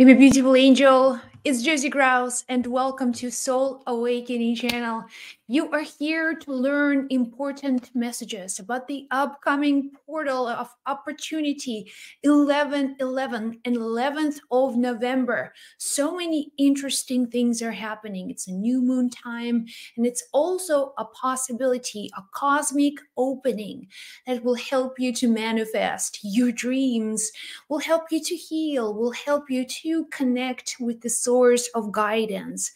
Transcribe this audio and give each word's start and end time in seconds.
My 0.00 0.14
beautiful 0.14 0.56
angel. 0.56 1.20
It's 1.42 1.62
Josie 1.62 1.88
Grouse, 1.88 2.44
and 2.50 2.66
welcome 2.66 3.14
to 3.14 3.30
Soul 3.30 3.82
Awakening 3.86 4.56
channel. 4.56 5.06
You 5.48 5.70
are 5.72 5.80
here 5.80 6.34
to 6.34 6.52
learn 6.52 7.06
important 7.08 7.90
messages 7.94 8.58
about 8.58 8.86
the 8.86 9.08
upcoming 9.10 9.90
portal 10.06 10.46
of 10.46 10.68
opportunity 10.86 11.90
11 12.24 12.96
11 13.00 13.58
and 13.64 13.76
11th 13.76 14.40
of 14.50 14.76
November. 14.76 15.54
So 15.78 16.14
many 16.14 16.52
interesting 16.58 17.26
things 17.26 17.62
are 17.62 17.72
happening. 17.72 18.28
It's 18.28 18.46
a 18.46 18.52
new 18.52 18.82
moon 18.82 19.08
time, 19.08 19.64
and 19.96 20.04
it's 20.04 20.24
also 20.32 20.92
a 20.98 21.06
possibility, 21.06 22.10
a 22.18 22.22
cosmic 22.34 22.98
opening 23.16 23.88
that 24.26 24.44
will 24.44 24.56
help 24.56 25.00
you 25.00 25.10
to 25.14 25.26
manifest 25.26 26.20
your 26.22 26.52
dreams, 26.52 27.32
will 27.70 27.78
help 27.78 28.12
you 28.12 28.22
to 28.24 28.36
heal, 28.36 28.92
will 28.92 29.12
help 29.12 29.50
you 29.50 29.64
to 29.64 30.04
connect 30.12 30.76
with 30.78 31.00
the 31.00 31.08
source 31.30 31.68
of 31.76 31.92
guidance. 31.92 32.72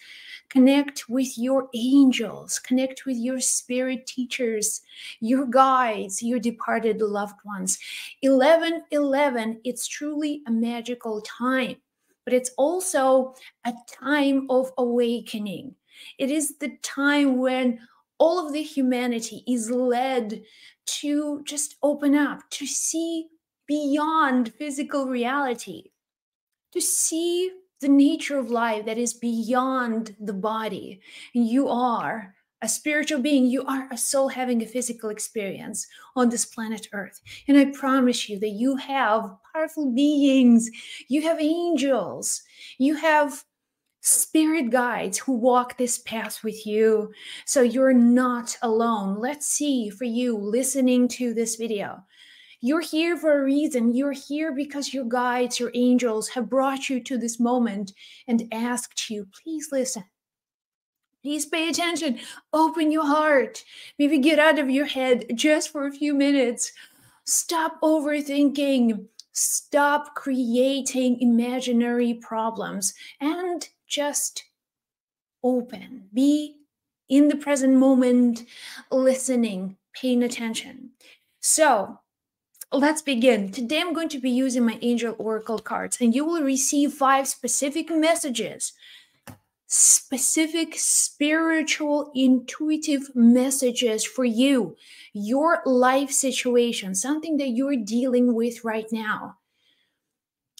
Connect 0.48 1.08
with 1.08 1.36
your 1.36 1.68
angels, 1.74 2.60
connect 2.60 3.04
with 3.04 3.16
your 3.16 3.40
spirit 3.40 4.06
teachers, 4.06 4.80
your 5.18 5.46
guides, 5.46 6.22
your 6.22 6.38
departed 6.38 7.00
loved 7.02 7.40
ones. 7.44 7.78
11 8.22 8.82
11, 8.92 9.60
it's 9.64 9.88
truly 9.88 10.42
a 10.46 10.52
magical 10.52 11.20
time, 11.22 11.76
but 12.24 12.32
it's 12.32 12.52
also 12.56 13.34
a 13.64 13.72
time 13.90 14.46
of 14.48 14.70
awakening. 14.78 15.74
It 16.18 16.30
is 16.30 16.56
the 16.58 16.76
time 16.82 17.38
when 17.38 17.80
all 18.18 18.46
of 18.46 18.52
the 18.52 18.62
humanity 18.62 19.42
is 19.48 19.68
led 19.68 20.42
to 21.00 21.42
just 21.44 21.74
open 21.82 22.14
up, 22.14 22.48
to 22.50 22.66
see 22.66 23.26
beyond 23.66 24.54
physical 24.54 25.06
reality, 25.06 25.90
to 26.70 26.80
see 26.80 27.50
the 27.84 27.90
nature 27.90 28.38
of 28.38 28.50
life 28.50 28.86
that 28.86 28.96
is 28.96 29.12
beyond 29.12 30.16
the 30.18 30.32
body. 30.32 31.02
You 31.34 31.68
are 31.68 32.34
a 32.62 32.68
spiritual 32.68 33.20
being, 33.20 33.44
you 33.44 33.62
are 33.66 33.86
a 33.92 33.98
soul 33.98 34.28
having 34.28 34.62
a 34.62 34.66
physical 34.66 35.10
experience 35.10 35.86
on 36.16 36.30
this 36.30 36.46
planet 36.46 36.88
Earth. 36.94 37.20
And 37.46 37.58
I 37.58 37.66
promise 37.66 38.26
you 38.26 38.38
that 38.40 38.56
you 38.62 38.76
have 38.76 39.36
powerful 39.52 39.92
beings, 39.92 40.70
you 41.08 41.20
have 41.22 41.38
angels, 41.42 42.40
you 42.78 42.94
have 42.94 43.44
spirit 44.00 44.70
guides 44.70 45.18
who 45.18 45.34
walk 45.34 45.76
this 45.76 45.98
path 45.98 46.42
with 46.42 46.66
you. 46.66 47.12
So 47.44 47.60
you're 47.60 47.92
not 47.92 48.56
alone. 48.62 49.20
Let's 49.20 49.46
see 49.46 49.90
for 49.90 50.04
you 50.04 50.38
listening 50.38 51.06
to 51.08 51.34
this 51.34 51.56
video 51.56 52.02
you're 52.64 52.80
here 52.80 53.14
for 53.14 53.38
a 53.38 53.44
reason. 53.44 53.94
You're 53.94 54.12
here 54.12 54.50
because 54.50 54.94
your 54.94 55.04
guides, 55.04 55.60
your 55.60 55.70
angels 55.74 56.30
have 56.30 56.48
brought 56.48 56.88
you 56.88 56.98
to 57.04 57.18
this 57.18 57.38
moment 57.38 57.92
and 58.26 58.48
asked 58.52 59.10
you, 59.10 59.26
please 59.42 59.68
listen. 59.70 60.04
Please 61.22 61.44
pay 61.44 61.68
attention. 61.68 62.18
Open 62.54 62.90
your 62.90 63.06
heart. 63.06 63.62
Maybe 63.98 64.16
get 64.16 64.38
out 64.38 64.58
of 64.58 64.70
your 64.70 64.86
head 64.86 65.26
just 65.34 65.72
for 65.72 65.86
a 65.86 65.92
few 65.92 66.14
minutes. 66.14 66.72
Stop 67.26 67.78
overthinking. 67.82 69.08
Stop 69.32 70.14
creating 70.14 71.20
imaginary 71.20 72.14
problems 72.14 72.94
and 73.20 73.68
just 73.86 74.42
open. 75.42 76.04
Be 76.14 76.56
in 77.10 77.28
the 77.28 77.36
present 77.36 77.76
moment, 77.76 78.44
listening, 78.90 79.76
paying 79.94 80.22
attention. 80.22 80.92
So, 81.40 82.00
let's 82.72 83.02
begin. 83.02 83.50
Today 83.50 83.80
I'm 83.80 83.92
going 83.92 84.08
to 84.10 84.18
be 84.18 84.30
using 84.30 84.64
my 84.64 84.78
Angel 84.82 85.14
Oracle 85.18 85.58
cards, 85.58 85.98
and 86.00 86.14
you 86.14 86.24
will 86.24 86.42
receive 86.42 86.92
five 86.92 87.28
specific 87.28 87.90
messages, 87.90 88.72
specific 89.66 90.74
spiritual, 90.76 92.10
intuitive 92.14 93.14
messages 93.14 94.04
for 94.04 94.24
you, 94.24 94.76
your 95.12 95.62
life 95.64 96.10
situation, 96.10 96.94
something 96.94 97.36
that 97.38 97.48
you're 97.48 97.76
dealing 97.76 98.34
with 98.34 98.64
right 98.64 98.86
now. 98.92 99.36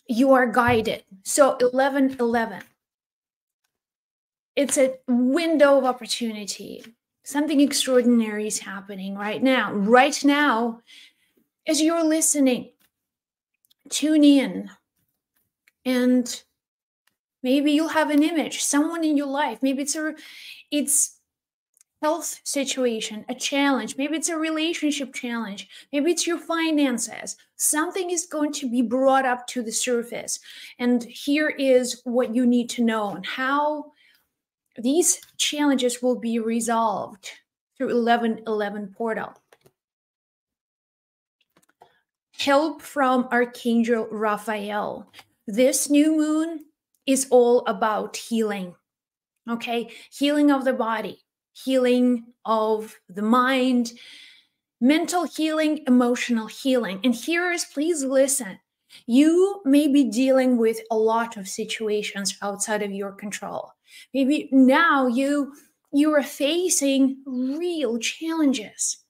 You 0.07 0.33
are 0.33 0.47
guided. 0.47 1.05
So 1.23 1.57
11 1.57 2.17
11. 2.21 2.63
It's 4.57 4.79
a 4.79 4.95
window 5.09 5.79
of 5.79 5.85
opportunity. 5.85 6.85
Something 7.25 7.61
extraordinary 7.61 8.47
is 8.47 8.61
happening 8.61 9.17
right 9.17 9.43
now. 9.43 9.73
Right 9.73 10.23
now, 10.25 10.83
as 11.67 11.81
you're 11.81 12.05
listening, 12.05 12.71
tune 13.89 14.25
in 14.25 14.71
and 15.85 16.43
maybe 17.43 17.73
you'll 17.73 17.89
have 17.89 18.11
an 18.11 18.23
image, 18.23 18.63
someone 18.63 19.05
in 19.05 19.17
your 19.17 19.27
life. 19.27 19.59
Maybe 19.63 19.83
it's 19.83 19.97
a 19.97 20.15
it's 20.71 21.19
health 22.03 22.41
situation, 22.45 23.25
a 23.31 23.35
challenge. 23.35 23.97
Maybe 23.97 24.17
it's 24.17 24.29
a 24.29 24.37
relationship 24.37 25.15
challenge. 25.15 25.69
Maybe 25.91 26.11
it's 26.11 26.27
your 26.27 26.37
finances. 26.37 27.37
Something 27.57 28.11
is 28.11 28.27
going 28.27 28.53
to 28.53 28.71
be 28.71 28.83
brought 28.83 29.25
up 29.25 29.47
to 29.49 29.63
the 29.63 29.73
surface. 29.73 30.39
And 30.79 31.03
here 31.05 31.49
is 31.49 32.03
what 32.05 32.35
you 32.35 32.45
need 32.45 32.69
to 32.71 32.85
know 32.85 33.13
and 33.13 33.25
how 33.25 33.93
these 34.77 35.19
challenges 35.39 36.03
will 36.03 36.19
be 36.19 36.39
resolved 36.39 37.31
through 37.79 37.95
1111 37.95 38.95
portal 38.97 39.33
help 42.39 42.83
from 42.83 43.29
Archangel 43.31 44.09
Raphael. 44.11 45.11
This 45.47 45.91
new 45.91 46.17
moon 46.17 46.65
is 47.07 47.27
all 47.31 47.65
about 47.67 48.17
healing. 48.17 48.75
Okay, 49.49 49.91
healing 50.11 50.51
of 50.51 50.65
the 50.65 50.73
body, 50.73 51.19
healing 51.53 52.25
of 52.47 52.97
the 53.09 53.23
mind, 53.23 53.93
mental 54.81 55.25
healing, 55.25 55.85
emotional 55.87 56.47
healing. 56.47 57.01
And 57.05 57.15
hearers, 57.15 57.67
please 57.67 58.03
listen. 58.03 58.59
You 59.07 59.61
may 59.65 59.89
be 59.89 60.05
dealing 60.05 60.57
with 60.57 60.79
a 60.91 60.97
lot 60.97 61.37
of 61.37 61.49
situations 61.49 62.37
outside 62.43 62.83
of 62.83 62.93
your 62.93 63.13
control. 63.13 63.73
Maybe 64.13 64.49
now 64.53 65.07
you 65.07 65.55
you 65.93 66.13
are 66.13 66.25
facing 66.25 67.23
real 67.25 67.99
challenges. 67.99 69.04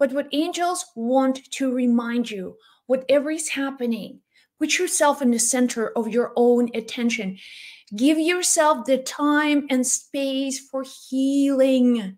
But 0.00 0.12
what 0.14 0.28
angels 0.32 0.86
want 0.96 1.50
to 1.52 1.72
remind 1.72 2.30
you 2.30 2.56
whatever 2.86 3.30
is 3.30 3.50
happening, 3.50 4.20
put 4.58 4.78
yourself 4.78 5.20
in 5.20 5.30
the 5.30 5.38
center 5.38 5.90
of 5.90 6.08
your 6.08 6.32
own 6.36 6.70
attention. 6.74 7.36
Give 7.94 8.18
yourself 8.18 8.86
the 8.86 8.96
time 8.96 9.66
and 9.68 9.86
space 9.86 10.58
for 10.58 10.84
healing. 11.10 12.16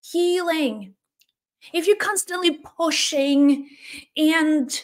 Healing. 0.00 0.94
If 1.72 1.88
you're 1.88 1.96
constantly 1.96 2.60
pushing 2.76 3.68
and 4.16 4.80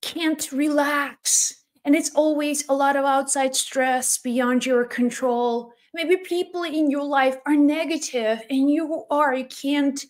can't 0.00 0.50
relax, 0.52 1.64
and 1.84 1.94
it's 1.94 2.14
always 2.14 2.66
a 2.68 2.74
lot 2.74 2.96
of 2.96 3.04
outside 3.04 3.54
stress 3.54 4.16
beyond 4.16 4.64
your 4.64 4.86
control, 4.86 5.74
maybe 5.92 6.16
people 6.16 6.62
in 6.62 6.90
your 6.90 7.04
life 7.04 7.36
are 7.44 7.56
negative 7.56 8.40
and 8.48 8.70
you 8.70 9.04
are, 9.10 9.34
you 9.34 9.44
can't 9.44 10.02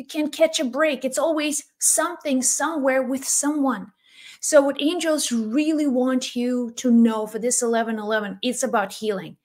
you 0.00 0.06
can't 0.06 0.32
catch 0.32 0.58
a 0.58 0.64
break. 0.64 1.04
It's 1.04 1.18
always 1.18 1.64
something 1.78 2.40
somewhere 2.40 3.02
with 3.02 3.22
someone. 3.22 3.92
So, 4.40 4.62
what 4.62 4.80
angels 4.80 5.30
really 5.30 5.86
want 5.86 6.34
you 6.34 6.72
to 6.76 6.90
know 6.90 7.26
for 7.26 7.38
this 7.38 7.60
11 7.60 7.98
11, 7.98 8.38
it's 8.42 8.62
about 8.62 8.94
healing. 8.94 9.36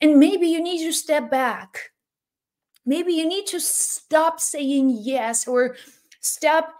And 0.00 0.20
maybe 0.20 0.46
you 0.46 0.62
need 0.62 0.84
to 0.84 0.92
step 0.92 1.32
back. 1.32 1.90
Maybe 2.84 3.12
you 3.14 3.26
need 3.26 3.48
to 3.48 3.58
stop 3.58 4.38
saying 4.38 4.98
yes 5.00 5.48
or 5.48 5.74
stop 6.20 6.72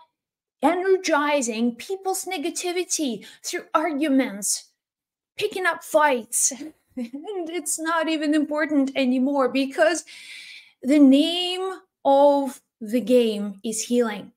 energizing 0.62 1.74
people's 1.74 2.24
negativity 2.24 3.26
through 3.42 3.64
arguments, 3.74 4.68
picking 5.36 5.66
up 5.66 5.82
fights. 5.82 6.52
and 6.96 7.50
it's 7.50 7.80
not 7.80 8.08
even 8.08 8.32
important 8.32 8.92
anymore 8.94 9.48
because 9.48 10.04
the 10.84 11.00
name 11.00 11.80
of 12.04 12.60
the 12.80 13.00
game 13.00 13.60
is 13.64 13.82
healing. 13.82 14.32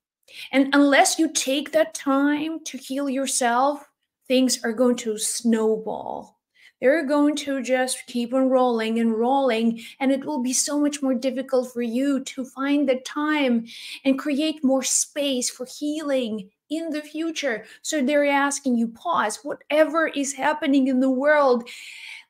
And 0.52 0.74
unless 0.74 1.18
you 1.18 1.32
take 1.32 1.72
that 1.72 1.94
time 1.94 2.60
to 2.64 2.78
heal 2.78 3.08
yourself, 3.08 3.84
things 4.28 4.62
are 4.64 4.72
going 4.72 4.96
to 4.96 5.18
snowball. 5.18 6.38
They're 6.80 7.04
going 7.04 7.36
to 7.36 7.62
just 7.62 8.06
keep 8.06 8.32
on 8.32 8.48
rolling 8.48 9.00
and 9.00 9.12
rolling, 9.12 9.82
and 9.98 10.10
it 10.10 10.24
will 10.24 10.42
be 10.42 10.54
so 10.54 10.80
much 10.80 11.02
more 11.02 11.14
difficult 11.14 11.72
for 11.72 11.82
you 11.82 12.20
to 12.20 12.44
find 12.44 12.88
the 12.88 13.00
time 13.04 13.66
and 14.04 14.18
create 14.18 14.64
more 14.64 14.82
space 14.82 15.50
for 15.50 15.66
healing 15.66 16.48
in 16.70 16.88
the 16.90 17.02
future. 17.02 17.66
So 17.82 18.00
they're 18.00 18.24
asking 18.24 18.76
you 18.76 18.88
pause 18.88 19.40
whatever 19.42 20.06
is 20.06 20.32
happening 20.32 20.88
in 20.88 21.00
the 21.00 21.10
world. 21.10 21.68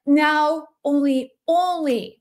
Now, 0.05 0.67
only, 0.85 1.33
only 1.47 2.20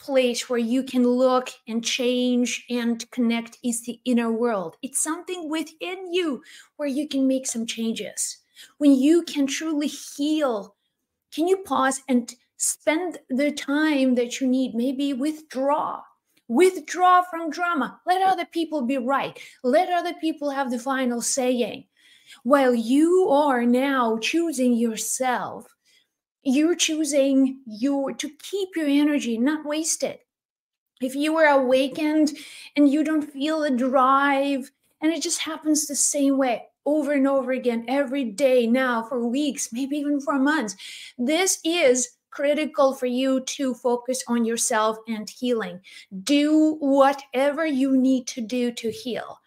place 0.00 0.48
where 0.48 0.58
you 0.58 0.82
can 0.82 1.06
look 1.06 1.50
and 1.68 1.84
change 1.84 2.64
and 2.70 3.08
connect 3.10 3.58
is 3.62 3.82
the 3.82 4.00
inner 4.04 4.32
world. 4.32 4.76
It's 4.82 5.02
something 5.02 5.48
within 5.48 6.12
you 6.12 6.42
where 6.76 6.88
you 6.88 7.06
can 7.08 7.28
make 7.28 7.46
some 7.46 7.66
changes. 7.66 8.38
When 8.78 8.94
you 8.94 9.22
can 9.22 9.46
truly 9.46 9.86
heal 9.86 10.74
can 11.32 11.46
you 11.46 11.58
pause 11.58 12.02
and 12.08 12.32
spend 12.56 13.18
the 13.28 13.52
time 13.52 14.16
that 14.16 14.40
you 14.40 14.48
need? 14.48 14.74
Maybe 14.74 15.12
withdraw. 15.12 16.02
Withdraw 16.48 17.22
from 17.22 17.50
drama. 17.50 18.00
Let 18.06 18.26
other 18.26 18.44
people 18.44 18.82
be 18.82 18.98
right. 18.98 19.38
Let 19.62 19.90
other 19.90 20.14
people 20.14 20.50
have 20.50 20.70
the 20.70 20.78
final 20.78 21.22
saying. 21.22 21.84
While 22.42 22.74
you 22.74 23.28
are 23.30 23.64
now 23.64 24.18
choosing 24.18 24.74
yourself, 24.74 25.66
you're 26.42 26.76
choosing 26.76 27.60
your 27.66 28.12
to 28.14 28.30
keep 28.42 28.70
your 28.76 28.86
energy, 28.86 29.38
not 29.38 29.66
waste 29.66 30.02
it. 30.02 30.26
If 31.00 31.14
you 31.14 31.36
are 31.36 31.46
awakened 31.46 32.32
and 32.76 32.88
you 32.90 33.02
don't 33.02 33.22
feel 33.22 33.60
the 33.60 33.70
drive, 33.70 34.70
and 35.00 35.12
it 35.12 35.22
just 35.22 35.40
happens 35.40 35.86
the 35.86 35.96
same 35.96 36.36
way 36.36 36.66
over 36.84 37.12
and 37.12 37.26
over 37.26 37.52
again 37.52 37.84
every 37.88 38.24
day 38.24 38.66
now 38.66 39.02
for 39.02 39.26
weeks, 39.26 39.72
maybe 39.72 39.96
even 39.96 40.20
for 40.20 40.38
months, 40.38 40.76
this 41.18 41.58
is 41.64 42.08
critical 42.30 42.94
for 42.94 43.06
you 43.06 43.40
to 43.40 43.74
focus 43.74 44.22
on 44.28 44.44
yourself 44.44 44.98
and 45.08 45.28
healing. 45.28 45.80
Do 46.22 46.76
whatever 46.80 47.66
you 47.66 47.96
need 47.96 48.26
to 48.28 48.40
do 48.40 48.72
to 48.72 48.90
heal 48.90 49.39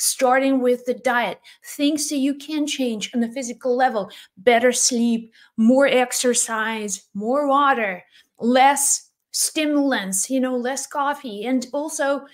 starting 0.00 0.60
with 0.60 0.84
the 0.86 0.94
diet, 0.94 1.40
things 1.64 2.08
that 2.08 2.16
you 2.16 2.34
can 2.34 2.66
change 2.66 3.10
on 3.14 3.20
the 3.20 3.30
physical 3.30 3.76
level 3.76 4.10
better 4.36 4.72
sleep, 4.72 5.32
more 5.56 5.86
exercise, 5.86 7.08
more 7.14 7.46
water, 7.46 8.02
less 8.38 9.10
stimulants, 9.32 10.30
you 10.30 10.40
know, 10.40 10.56
less 10.56 10.86
coffee, 10.86 11.44
and 11.44 11.66
also 11.72 12.24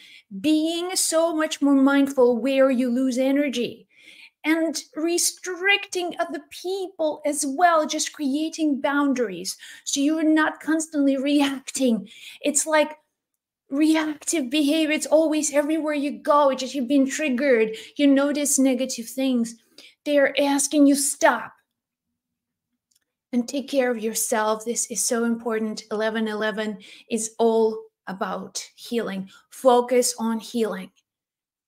being 0.40 0.94
so 0.94 1.34
much 1.34 1.60
more 1.60 1.74
mindful 1.74 2.38
where 2.38 2.70
you 2.70 2.88
lose 2.88 3.18
energy 3.18 3.86
and 4.44 4.84
restricting 4.94 6.14
other 6.20 6.40
people 6.50 7.20
as 7.26 7.44
well, 7.46 7.84
just 7.84 8.12
creating 8.12 8.80
boundaries 8.80 9.56
so 9.84 10.00
you're 10.00 10.22
not 10.22 10.60
constantly 10.60 11.16
reacting. 11.30 12.08
It's 12.40 12.66
like 12.66 12.96
reactive 13.70 14.50
behavior. 14.50 14.94
It's 14.94 15.06
always 15.06 15.52
everywhere 15.52 15.94
you 15.94 16.22
go. 16.22 16.50
It's 16.50 16.60
just 16.60 16.74
you've 16.74 16.88
been 16.88 17.08
triggered. 17.08 17.76
You 17.96 18.06
notice 18.06 18.58
negative 18.58 19.08
things. 19.08 19.56
They're 20.04 20.38
asking 20.40 20.86
you 20.86 20.94
stop 20.94 21.52
and 23.32 23.48
take 23.48 23.68
care 23.68 23.90
of 23.90 24.02
yourself. 24.02 24.64
This 24.64 24.90
is 24.90 25.04
so 25.04 25.24
important. 25.24 25.82
1111 25.90 26.78
is 27.10 27.32
all 27.38 27.78
about 28.06 28.64
healing. 28.76 29.28
Focus 29.50 30.14
on 30.18 30.38
healing. 30.38 30.90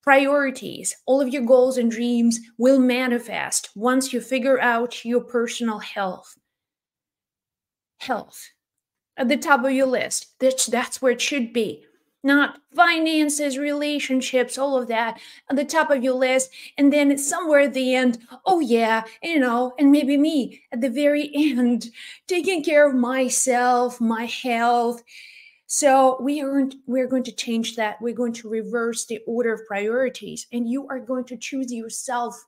Priorities, 0.02 0.96
all 1.04 1.20
of 1.20 1.28
your 1.28 1.42
goals 1.42 1.76
and 1.76 1.90
dreams 1.90 2.40
will 2.56 2.78
manifest 2.78 3.70
once 3.74 4.12
you 4.12 4.20
figure 4.20 4.60
out 4.60 5.04
your 5.04 5.20
personal 5.20 5.78
health. 5.80 6.34
Health 7.98 8.48
at 9.16 9.28
the 9.28 9.36
top 9.36 9.64
of 9.64 9.72
your 9.72 9.86
list. 9.86 10.38
That's, 10.38 10.66
that's 10.66 11.02
where 11.02 11.12
it 11.12 11.20
should 11.20 11.52
be 11.52 11.84
not 12.22 12.58
finances, 12.74 13.58
relationships, 13.58 14.58
all 14.58 14.76
of 14.76 14.88
that 14.88 15.20
at 15.50 15.56
the 15.56 15.64
top 15.64 15.90
of 15.90 16.02
your 16.02 16.14
list. 16.14 16.50
And 16.76 16.92
then 16.92 17.16
somewhere 17.18 17.60
at 17.60 17.74
the 17.74 17.94
end, 17.94 18.18
oh, 18.44 18.60
yeah, 18.60 19.04
you 19.22 19.38
know, 19.38 19.74
and 19.78 19.92
maybe 19.92 20.16
me 20.16 20.62
at 20.72 20.80
the 20.80 20.90
very 20.90 21.30
end, 21.34 21.90
taking 22.26 22.62
care 22.62 22.88
of 22.88 22.94
myself, 22.94 24.00
my 24.00 24.24
health. 24.26 25.02
So 25.66 26.16
we 26.20 26.40
aren't, 26.42 26.76
we're 26.86 27.08
going 27.08 27.24
to 27.24 27.32
change 27.32 27.76
that. 27.76 28.00
We're 28.00 28.14
going 28.14 28.32
to 28.34 28.48
reverse 28.48 29.04
the 29.04 29.20
order 29.26 29.52
of 29.52 29.66
priorities, 29.66 30.46
and 30.52 30.68
you 30.68 30.88
are 30.88 30.98
going 30.98 31.24
to 31.24 31.36
choose 31.36 31.72
yourself. 31.72 32.42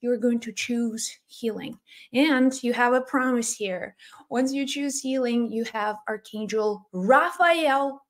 You're 0.00 0.18
going 0.18 0.40
to 0.40 0.52
choose 0.52 1.18
healing. 1.26 1.78
And 2.12 2.62
you 2.62 2.72
have 2.74 2.92
a 2.92 3.00
promise 3.00 3.56
here. 3.56 3.96
Once 4.28 4.52
you 4.52 4.66
choose 4.66 5.00
healing, 5.00 5.50
you 5.50 5.64
have 5.72 5.96
Archangel 6.06 6.86
Raphael 6.92 8.03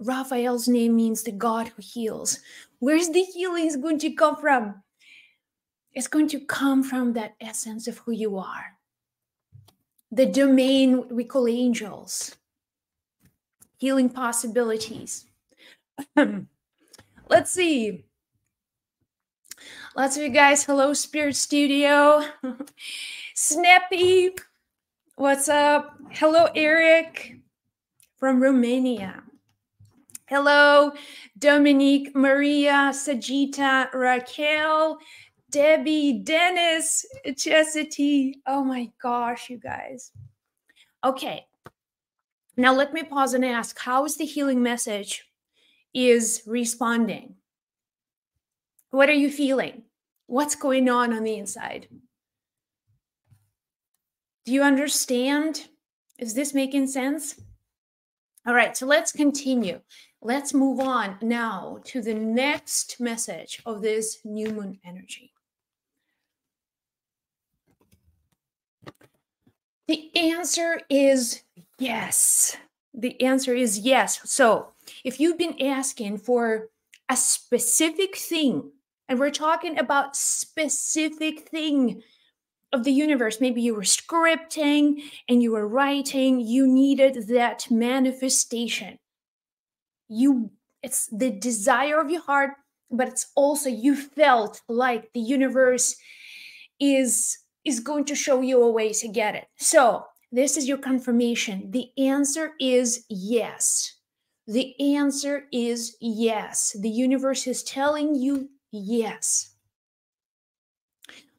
Raphael's 0.00 0.68
name 0.68 0.96
means 0.96 1.22
the 1.22 1.32
God 1.32 1.68
who 1.68 1.82
heals. 1.82 2.40
Where's 2.78 3.08
the 3.08 3.22
healing 3.22 3.66
is 3.66 3.76
going 3.76 3.98
to 4.00 4.10
come 4.10 4.36
from? 4.36 4.82
It's 5.92 6.08
going 6.08 6.28
to 6.28 6.40
come 6.40 6.82
from 6.82 7.12
that 7.12 7.34
essence 7.40 7.86
of 7.86 7.98
who 7.98 8.12
you 8.12 8.36
are. 8.36 8.76
The 10.10 10.26
domain 10.26 11.08
we 11.08 11.24
call 11.24 11.48
angels, 11.48 12.36
healing 13.78 14.10
possibilities. 14.10 15.26
Let's 17.28 17.50
see. 17.50 18.04
Lots 19.96 20.16
of 20.16 20.22
you 20.22 20.28
guys. 20.28 20.64
Hello, 20.64 20.92
Spirit 20.92 21.36
Studio. 21.36 22.24
Snappy. 23.34 24.30
What's 25.16 25.48
up? 25.48 25.96
Hello, 26.10 26.48
Eric 26.54 27.36
from 28.18 28.42
Romania. 28.42 29.23
Hello, 30.26 30.92
Dominique, 31.38 32.16
Maria, 32.16 32.92
Sajita, 32.94 33.92
Raquel, 33.92 34.96
Debbie, 35.50 36.20
Dennis, 36.24 37.04
Chesity. 37.26 38.36
Oh 38.46 38.64
my 38.64 38.90
gosh, 39.02 39.50
you 39.50 39.58
guys. 39.58 40.12
Okay. 41.04 41.44
Now 42.56 42.72
let 42.72 42.94
me 42.94 43.02
pause 43.02 43.34
and 43.34 43.44
ask 43.44 43.78
how 43.78 44.06
is 44.06 44.16
the 44.16 44.24
healing 44.24 44.62
message 44.62 45.26
is 45.92 46.42
responding? 46.46 47.34
What 48.92 49.10
are 49.10 49.12
you 49.12 49.30
feeling? 49.30 49.82
What's 50.26 50.54
going 50.54 50.88
on 50.88 51.12
on 51.12 51.24
the 51.24 51.36
inside? 51.36 51.88
Do 54.46 54.52
you 54.52 54.62
understand? 54.62 55.68
Is 56.18 56.32
this 56.32 56.54
making 56.54 56.86
sense? 56.86 57.34
All 58.46 58.54
right, 58.54 58.76
so 58.76 58.86
let's 58.86 59.10
continue. 59.10 59.80
Let's 60.26 60.54
move 60.54 60.80
on 60.80 61.18
now 61.20 61.80
to 61.84 62.00
the 62.00 62.14
next 62.14 62.98
message 62.98 63.60
of 63.66 63.82
this 63.82 64.20
new 64.24 64.48
moon 64.48 64.78
energy. 64.82 65.34
The 69.86 70.10
answer 70.16 70.80
is 70.88 71.42
yes. 71.78 72.56
The 72.94 73.20
answer 73.20 73.54
is 73.54 73.80
yes. 73.80 74.18
So, 74.24 74.68
if 75.04 75.20
you've 75.20 75.36
been 75.36 75.60
asking 75.60 76.18
for 76.18 76.70
a 77.10 77.18
specific 77.18 78.16
thing, 78.16 78.70
and 79.10 79.20
we're 79.20 79.28
talking 79.28 79.78
about 79.78 80.16
specific 80.16 81.40
thing 81.50 82.02
of 82.72 82.84
the 82.84 82.92
universe, 82.92 83.42
maybe 83.42 83.60
you 83.60 83.74
were 83.74 83.82
scripting 83.82 85.02
and 85.28 85.42
you 85.42 85.52
were 85.52 85.68
writing, 85.68 86.40
you 86.40 86.66
needed 86.66 87.28
that 87.28 87.70
manifestation 87.70 88.98
you 90.08 90.50
it's 90.82 91.06
the 91.06 91.30
desire 91.30 92.00
of 92.00 92.10
your 92.10 92.22
heart 92.22 92.50
but 92.90 93.08
it's 93.08 93.30
also 93.34 93.68
you 93.68 93.96
felt 93.96 94.60
like 94.68 95.12
the 95.12 95.20
universe 95.20 95.96
is 96.80 97.38
is 97.64 97.80
going 97.80 98.04
to 98.04 98.14
show 98.14 98.40
you 98.42 98.62
a 98.62 98.70
way 98.70 98.92
to 98.92 99.08
get 99.08 99.34
it. 99.34 99.46
So 99.56 100.04
this 100.30 100.56
is 100.56 100.68
your 100.68 100.78
confirmation. 100.78 101.70
The 101.70 101.88
answer 101.96 102.52
is 102.60 103.04
yes. 103.08 103.96
The 104.46 104.78
answer 104.94 105.44
is 105.50 105.96
yes. 106.00 106.76
The 106.78 106.90
universe 106.90 107.46
is 107.46 107.62
telling 107.62 108.14
you 108.14 108.50
yes. 108.70 109.54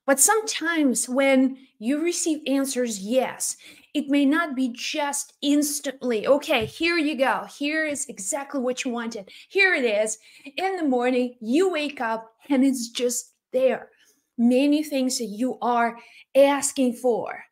But 0.07 0.19
sometimes 0.19 1.07
when 1.07 1.57
you 1.77 2.01
receive 2.01 2.39
answers 2.47 2.99
yes 2.99 3.57
it 3.95 4.09
may 4.09 4.25
not 4.25 4.57
be 4.57 4.73
just 4.75 5.33
instantly, 5.41 6.27
okay, 6.27 6.65
here 6.65 6.97
you 6.97 7.17
go. 7.17 7.47
Here 7.57 7.85
is 7.85 8.05
exactly 8.07 8.59
what 8.59 8.83
you 8.83 8.91
wanted. 8.91 9.31
Here 9.47 9.73
it 9.73 9.85
is. 9.85 10.17
In 10.57 10.75
the 10.75 10.83
morning, 10.83 11.35
you 11.39 11.71
wake 11.71 12.01
up 12.01 12.33
and 12.49 12.65
it's 12.65 12.89
just 12.89 13.31
there. 13.53 13.91
Many 14.37 14.83
things 14.83 15.17
that 15.19 15.29
you 15.29 15.57
are 15.61 15.97
asking 16.35 16.95
for. 16.95 17.45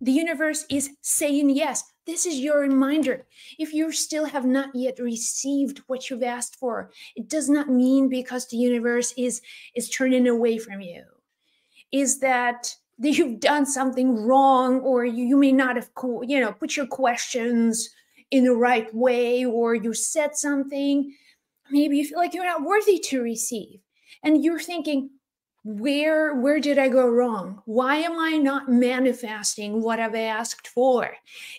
The 0.00 0.12
universe 0.12 0.64
is 0.70 0.96
saying 1.02 1.50
yes. 1.50 1.84
This 2.06 2.24
is 2.24 2.40
your 2.40 2.60
reminder. 2.60 3.26
If 3.58 3.74
you 3.74 3.92
still 3.92 4.24
have 4.24 4.46
not 4.46 4.74
yet 4.74 4.98
received 4.98 5.82
what 5.88 6.08
you've 6.08 6.22
asked 6.22 6.56
for, 6.56 6.90
it 7.16 7.28
does 7.28 7.50
not 7.50 7.68
mean 7.68 8.08
because 8.08 8.48
the 8.48 8.56
universe 8.56 9.12
is 9.18 9.42
is 9.74 9.90
turning 9.90 10.26
away 10.26 10.56
from 10.56 10.80
you. 10.80 11.04
Is 11.92 12.18
that 12.20 12.74
that 13.02 13.18
you've 13.18 13.40
done 13.40 13.66
something 13.66 14.24
wrong 14.24 14.80
or 14.80 15.04
you, 15.04 15.24
you 15.24 15.36
may 15.36 15.52
not 15.52 15.76
have 15.76 15.90
you 16.22 16.40
know 16.40 16.52
put 16.52 16.76
your 16.76 16.86
questions 16.86 17.90
in 18.30 18.44
the 18.44 18.54
right 18.54 18.92
way 18.94 19.44
or 19.44 19.74
you 19.74 19.92
said 19.92 20.36
something 20.36 21.12
maybe 21.72 21.96
you 21.96 22.06
feel 22.06 22.18
like 22.18 22.34
you're 22.34 22.44
not 22.44 22.62
worthy 22.62 22.98
to 22.98 23.22
receive. 23.22 23.80
And 24.22 24.44
you're 24.44 24.60
thinking 24.60 25.10
where 25.64 26.34
where 26.40 26.58
did 26.58 26.76
i 26.76 26.88
go 26.88 27.08
wrong? 27.08 27.62
Why 27.66 27.96
am 27.96 28.18
i 28.18 28.36
not 28.36 28.68
manifesting 28.68 29.80
what 29.80 30.00
i've 30.00 30.14
asked 30.14 30.66
for? 30.68 31.14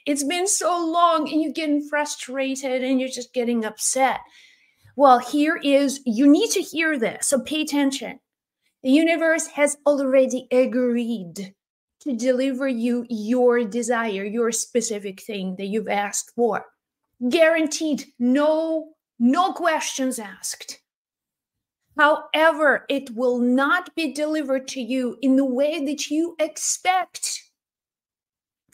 It's 0.06 0.24
been 0.24 0.48
so 0.48 0.86
long 0.86 1.32
and 1.32 1.42
you're 1.42 1.54
getting 1.54 1.88
frustrated 1.88 2.84
and 2.84 3.00
you're 3.00 3.10
just 3.10 3.34
getting 3.34 3.64
upset. 3.64 4.20
Well 4.98 5.20
here 5.20 5.58
is 5.64 6.02
you 6.06 6.28
need 6.28 6.52
to 6.52 6.62
hear 6.62 7.00
this 7.00 7.28
so 7.28 7.40
pay 7.40 7.62
attention 7.62 8.20
the 8.84 8.92
universe 8.92 9.48
has 9.48 9.78
already 9.86 10.48
agreed 10.52 11.54
to 12.02 12.16
deliver 12.16 12.68
you 12.68 13.06
your 13.10 13.64
desire, 13.64 14.26
your 14.26 14.52
specific 14.52 15.22
thing 15.22 15.56
that 15.56 15.68
you've 15.68 15.88
asked 15.88 16.32
for. 16.36 16.66
Guaranteed, 17.30 18.06
no 18.20 18.90
no 19.20 19.54
questions 19.54 20.20
asked. 20.20 20.82
However, 21.98 22.86
it 22.90 23.12
will 23.12 23.40
not 23.40 23.96
be 23.96 24.12
delivered 24.12 24.68
to 24.70 24.82
you 24.82 25.18
in 25.22 25.36
the 25.38 25.46
way 25.46 25.86
that 25.86 26.10
you 26.10 26.36
expect, 26.40 27.42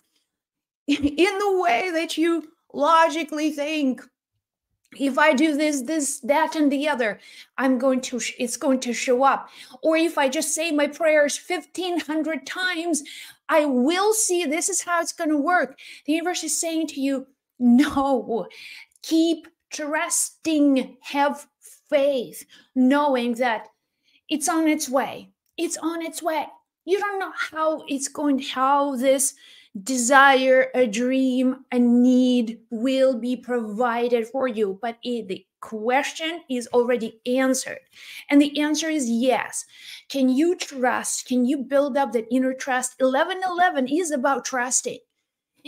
in 0.88 1.38
the 1.40 1.62
way 1.62 1.92
that 1.92 2.18
you 2.18 2.48
logically 2.74 3.52
think. 3.52 4.02
If 4.98 5.20
I 5.20 5.34
do 5.34 5.56
this, 5.56 5.84
this, 5.84 6.20
that, 6.22 6.56
and 6.56 6.72
the 6.72 6.90
other, 6.90 7.20
I'm 7.58 7.78
going 7.78 8.02
to, 8.02 8.20
it's 8.40 8.58
going 8.58 8.80
to 8.82 8.94
show 8.94 9.24
up. 9.24 9.50
Or 9.84 9.96
if 9.96 10.18
I 10.18 10.30
just 10.30 10.56
say 10.56 10.72
my 10.72 10.88
prayers 10.88 11.40
1500 11.48 12.46
times, 12.46 13.04
I 13.48 13.66
will 13.66 14.14
see 14.14 14.46
this 14.46 14.68
is 14.68 14.82
how 14.82 15.02
it's 15.02 15.14
going 15.14 15.30
to 15.30 15.38
work. 15.38 15.78
The 16.06 16.14
universe 16.14 16.44
is 16.44 16.60
saying 16.60 16.88
to 16.88 17.02
you, 17.02 17.28
no, 17.60 18.48
keep 19.04 19.48
trusting, 19.72 20.98
have 21.02 21.46
faith, 21.90 22.46
knowing 22.74 23.36
that 23.36 23.68
it's 24.28 24.50
on 24.50 24.68
its 24.68 24.90
way. 24.90 25.30
It's 25.58 25.78
on 25.78 26.02
its 26.02 26.22
way. 26.24 26.48
You 26.86 27.00
don't 27.00 27.20
know 27.20 27.34
how 27.36 27.84
it's 27.88 28.08
going, 28.08 28.40
how 28.40 28.96
this 28.96 29.36
desire, 29.84 30.70
a 30.74 30.88
dream, 30.88 31.66
a 31.72 31.80
need 31.80 32.60
will 32.70 33.18
be 33.18 33.36
provided 33.36 34.28
for 34.28 34.48
you. 34.48 34.80
But 34.82 34.98
it, 35.04 35.28
the 35.28 35.46
question 35.62 36.42
is 36.50 36.68
already 36.74 37.20
answered. 37.26 37.80
And 38.30 38.42
the 38.42 38.60
answer 38.60 38.90
is 38.90 39.10
yes. 39.10 39.66
Can 40.10 40.30
you 40.30 40.56
trust? 40.56 41.28
Can 41.28 41.46
you 41.46 41.58
build 41.58 41.98
up 41.98 42.14
that 42.14 42.28
inner 42.32 42.54
trust? 42.54 42.96
1111 43.00 43.88
is 43.88 44.12
about 44.12 44.46
trusting. 44.46 45.00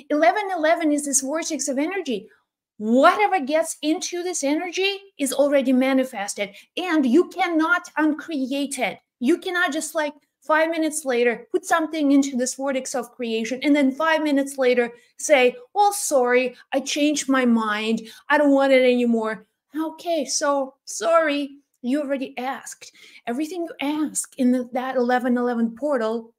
1111 0.09 0.91
is 0.91 1.05
this 1.05 1.21
vortex 1.21 1.67
of 1.67 1.77
energy 1.77 2.29
whatever 2.77 3.39
gets 3.39 3.77
into 3.83 4.23
this 4.23 4.43
energy 4.43 4.99
is 5.19 5.31
already 5.31 5.71
manifested 5.71 6.49
and 6.75 7.05
you 7.05 7.29
cannot 7.29 7.83
uncreate 7.95 8.79
it 8.79 8.97
you 9.19 9.37
cannot 9.37 9.71
just 9.71 9.93
like 9.93 10.13
five 10.41 10.69
minutes 10.69 11.05
later 11.05 11.47
put 11.51 11.65
something 11.65 12.11
into 12.11 12.35
this 12.35 12.55
vortex 12.55 12.95
of 12.95 13.11
creation 13.11 13.59
and 13.63 13.75
then 13.75 13.91
five 13.91 14.23
minutes 14.23 14.57
later 14.57 14.91
say 15.17 15.55
well 15.73 15.91
sorry 15.91 16.55
i 16.73 16.79
changed 16.79 17.29
my 17.29 17.45
mind. 17.45 18.01
I 18.29 18.37
don't 18.37 18.51
want 18.51 18.73
it 18.73 18.83
anymore. 18.83 19.45
Okay 19.75 20.25
so 20.25 20.75
sorry 20.85 21.57
you 21.81 22.01
already 22.01 22.37
asked. 22.37 22.91
Everything 23.25 23.67
you 23.67 23.73
ask 23.81 24.37
in 24.37 24.51
the, 24.51 24.69
that 24.73 24.95
1111 24.95 25.75
portal 25.75 26.33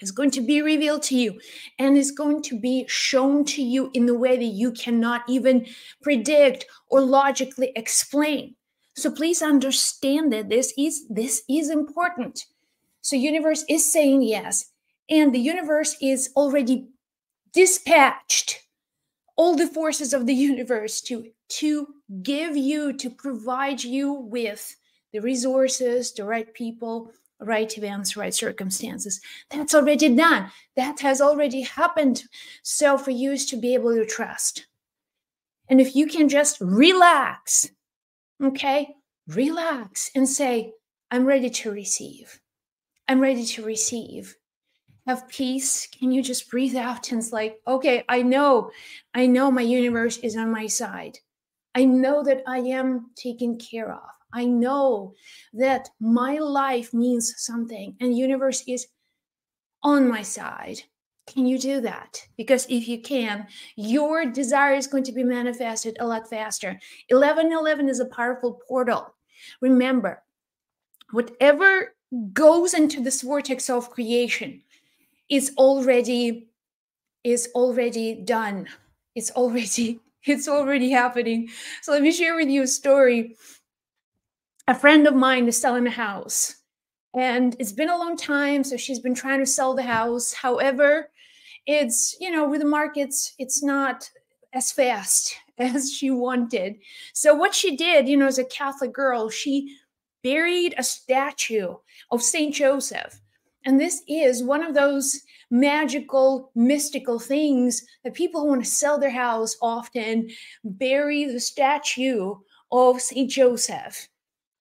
is 0.00 0.10
going 0.10 0.30
to 0.30 0.40
be 0.40 0.62
revealed 0.62 1.02
to 1.02 1.16
you 1.16 1.38
and 1.78 1.96
is 1.96 2.10
going 2.10 2.42
to 2.42 2.58
be 2.58 2.84
shown 2.88 3.44
to 3.44 3.62
you 3.62 3.90
in 3.94 4.06
the 4.06 4.18
way 4.18 4.36
that 4.36 4.44
you 4.44 4.72
cannot 4.72 5.22
even 5.28 5.66
predict 6.02 6.66
or 6.88 7.00
logically 7.00 7.72
explain. 7.76 8.54
So 8.96 9.10
please 9.10 9.42
understand 9.42 10.32
that 10.32 10.48
this 10.48 10.72
is 10.76 11.06
this 11.08 11.42
is 11.48 11.70
important 11.70 12.46
so 13.10 13.16
universe 13.16 13.64
is 13.68 13.92
saying 13.92 14.22
yes 14.22 14.70
and 15.08 15.34
the 15.34 15.40
universe 15.40 15.96
is 16.00 16.30
already 16.36 16.88
dispatched 17.52 18.62
all 19.36 19.56
the 19.56 19.66
forces 19.66 20.14
of 20.14 20.26
the 20.26 20.34
universe 20.34 21.00
to 21.00 21.26
to 21.48 21.88
give 22.22 22.56
you 22.56 22.92
to 22.92 23.10
provide 23.10 23.82
you 23.82 24.12
with 24.12 24.76
the 25.12 25.18
resources 25.18 26.12
the 26.12 26.24
right 26.24 26.54
people 26.54 27.10
right 27.40 27.76
events, 27.78 28.18
right 28.18 28.34
circumstances. 28.34 29.20
That's 29.48 29.74
already 29.74 30.14
done. 30.14 30.50
That 30.76 31.00
has 31.00 31.22
already 31.22 31.62
happened. 31.62 32.24
So 32.62 32.98
for 32.98 33.12
you 33.12 33.36
to 33.38 33.56
be 33.56 33.72
able 33.72 33.94
to 33.94 34.04
trust. 34.04 34.66
And 35.68 35.80
if 35.80 35.96
you 35.96 36.06
can 36.06 36.28
just 36.28 36.60
relax, 36.60 37.70
okay, 38.44 38.94
relax 39.26 40.10
and 40.14 40.28
say, 40.28 40.74
I'm 41.10 41.24
ready 41.24 41.48
to 41.48 41.70
receive. 41.70 42.40
I'm 43.10 43.18
ready 43.18 43.44
to 43.44 43.64
receive. 43.64 44.36
Have 45.04 45.28
peace. 45.28 45.88
Can 45.88 46.12
you 46.12 46.22
just 46.22 46.48
breathe 46.48 46.76
out 46.76 47.10
and 47.10 47.20
it's 47.20 47.32
like, 47.32 47.58
okay, 47.66 48.04
I 48.08 48.22
know, 48.22 48.70
I 49.12 49.26
know 49.26 49.50
my 49.50 49.62
universe 49.62 50.18
is 50.18 50.36
on 50.36 50.52
my 50.52 50.68
side. 50.68 51.18
I 51.74 51.86
know 51.86 52.22
that 52.22 52.44
I 52.46 52.58
am 52.58 53.10
taken 53.16 53.58
care 53.58 53.90
of. 53.90 54.08
I 54.32 54.44
know 54.44 55.14
that 55.54 55.88
my 55.98 56.38
life 56.38 56.94
means 56.94 57.34
something 57.38 57.96
and 58.00 58.16
universe 58.16 58.62
is 58.68 58.86
on 59.82 60.08
my 60.08 60.22
side. 60.22 60.80
Can 61.26 61.46
you 61.46 61.58
do 61.58 61.80
that? 61.80 62.24
Because 62.36 62.64
if 62.68 62.86
you 62.86 63.02
can, 63.02 63.48
your 63.74 64.24
desire 64.24 64.74
is 64.74 64.86
going 64.86 65.02
to 65.02 65.12
be 65.12 65.24
manifested 65.24 65.96
a 65.98 66.06
lot 66.06 66.30
faster. 66.30 66.78
1111 67.08 67.88
is 67.88 67.98
a 67.98 68.06
powerful 68.06 68.60
portal. 68.68 69.12
Remember, 69.60 70.22
whatever 71.10 71.94
goes 72.32 72.74
into 72.74 73.00
this 73.00 73.22
vortex 73.22 73.70
of 73.70 73.90
creation 73.90 74.62
is 75.30 75.52
already 75.56 76.48
is 77.22 77.50
already 77.54 78.14
done. 78.14 78.66
It's 79.14 79.30
already 79.32 80.00
it's 80.24 80.48
already 80.48 80.90
happening. 80.90 81.48
So 81.82 81.92
let 81.92 82.02
me 82.02 82.12
share 82.12 82.36
with 82.36 82.48
you 82.48 82.62
a 82.62 82.66
story 82.66 83.36
a 84.70 84.74
friend 84.74 85.08
of 85.08 85.16
mine 85.16 85.48
is 85.48 85.60
selling 85.60 85.86
a 85.88 85.90
house 85.90 86.54
and 87.14 87.56
it's 87.58 87.72
been 87.72 87.90
a 87.90 87.98
long 87.98 88.16
time 88.16 88.62
so 88.62 88.76
she's 88.76 89.00
been 89.00 89.16
trying 89.16 89.40
to 89.40 89.46
sell 89.46 89.74
the 89.74 89.82
house 89.82 90.32
however 90.32 91.10
it's 91.66 92.16
you 92.20 92.30
know 92.30 92.48
with 92.48 92.60
the 92.60 92.66
markets 92.66 93.34
it's 93.40 93.64
not 93.64 94.08
as 94.52 94.70
fast 94.70 95.34
as 95.58 95.92
she 95.92 96.12
wanted 96.12 96.76
so 97.12 97.34
what 97.34 97.52
she 97.52 97.76
did 97.76 98.08
you 98.08 98.16
know 98.16 98.28
as 98.28 98.38
a 98.38 98.44
catholic 98.44 98.92
girl 98.92 99.28
she 99.28 99.76
buried 100.22 100.74
a 100.76 100.82
statue 100.82 101.74
of 102.10 102.22
saint 102.22 102.54
joseph. 102.54 103.20
And 103.64 103.78
this 103.78 104.02
is 104.08 104.42
one 104.42 104.62
of 104.62 104.74
those 104.74 105.20
magical 105.50 106.50
mystical 106.54 107.18
things 107.18 107.84
that 108.04 108.14
people 108.14 108.40
who 108.40 108.48
want 108.48 108.64
to 108.64 108.70
sell 108.70 108.98
their 108.98 109.10
house 109.10 109.56
often 109.60 110.30
bury 110.64 111.24
the 111.24 111.40
statue 111.40 112.34
of 112.72 113.00
saint 113.00 113.30
joseph 113.30 114.08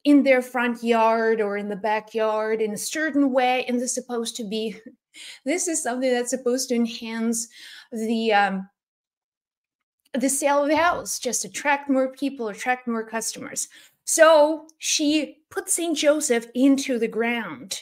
in 0.03 0.23
their 0.23 0.41
front 0.41 0.83
yard 0.83 1.41
or 1.41 1.57
in 1.57 1.69
the 1.69 1.75
backyard 1.75 2.61
in 2.61 2.73
a 2.73 2.77
certain 2.77 3.31
way. 3.31 3.65
And 3.65 3.77
this 3.77 3.83
is 3.83 3.93
supposed 3.93 4.35
to 4.37 4.43
be 4.43 4.75
this 5.45 5.67
is 5.67 5.83
something 5.83 6.11
that's 6.11 6.29
supposed 6.29 6.69
to 6.69 6.75
enhance 6.75 7.47
the 7.91 8.33
um, 8.33 8.69
the 10.13 10.29
sale 10.29 10.63
of 10.63 10.69
the 10.69 10.75
house 10.75 11.19
just 11.19 11.45
attract 11.45 11.89
more 11.89 12.11
people 12.13 12.47
attract 12.47 12.87
more 12.87 13.03
customers 13.03 13.67
so 14.09 14.67
she 14.77 15.37
put 15.51 15.69
saint 15.69 15.97
joseph 15.97 16.47
into 16.55 16.97
the 16.97 17.07
ground 17.07 17.81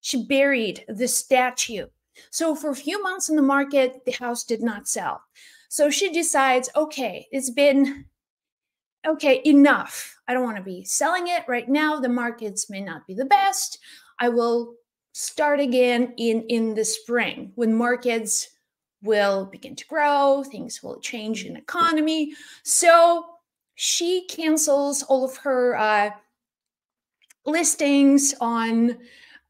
she 0.00 0.24
buried 0.24 0.84
the 0.88 1.08
statue 1.08 1.86
so 2.30 2.54
for 2.54 2.70
a 2.70 2.76
few 2.76 3.02
months 3.02 3.28
in 3.28 3.36
the 3.36 3.42
market 3.42 4.04
the 4.04 4.12
house 4.12 4.44
did 4.44 4.62
not 4.62 4.88
sell 4.88 5.22
so 5.68 5.90
she 5.90 6.12
decides 6.12 6.68
okay 6.74 7.26
it's 7.30 7.50
been 7.50 8.04
okay, 9.06 9.40
enough. 9.44 10.16
I 10.26 10.34
don't 10.34 10.44
want 10.44 10.56
to 10.56 10.62
be 10.62 10.84
selling 10.84 11.28
it 11.28 11.44
right 11.48 11.68
now. 11.68 11.98
The 11.98 12.08
markets 12.08 12.68
may 12.68 12.80
not 12.80 13.06
be 13.06 13.14
the 13.14 13.24
best. 13.24 13.78
I 14.18 14.28
will 14.28 14.74
start 15.12 15.60
again 15.60 16.14
in 16.16 16.42
in 16.48 16.74
the 16.74 16.84
spring 16.84 17.52
when 17.54 17.74
markets 17.74 18.48
will 19.02 19.46
begin 19.46 19.76
to 19.76 19.86
grow, 19.86 20.44
things 20.44 20.82
will 20.82 21.00
change 21.00 21.44
in 21.44 21.56
economy. 21.56 22.34
So 22.64 23.26
she 23.80 24.26
cancels 24.26 25.04
all 25.04 25.24
of 25.24 25.36
her 25.36 25.76
uh, 25.78 26.10
listings 27.46 28.34
on 28.40 28.98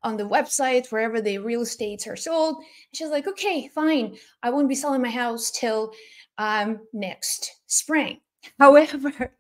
on 0.02 0.18
the 0.18 0.28
website 0.28 0.92
wherever 0.92 1.23
the 1.23 1.38
real 1.38 1.62
estates 1.62 2.06
are 2.06 2.14
sold. 2.14 2.62
She's 2.92 3.08
like, 3.08 3.26
okay, 3.26 3.68
fine. 3.68 4.18
I 4.42 4.50
won't 4.50 4.68
be 4.68 4.75
selling 4.75 5.00
my 5.00 5.08
house 5.08 5.50
till 5.50 5.94
um, 6.37 6.80
next 6.92 7.62
spring. 7.68 8.20
However, 8.58 9.32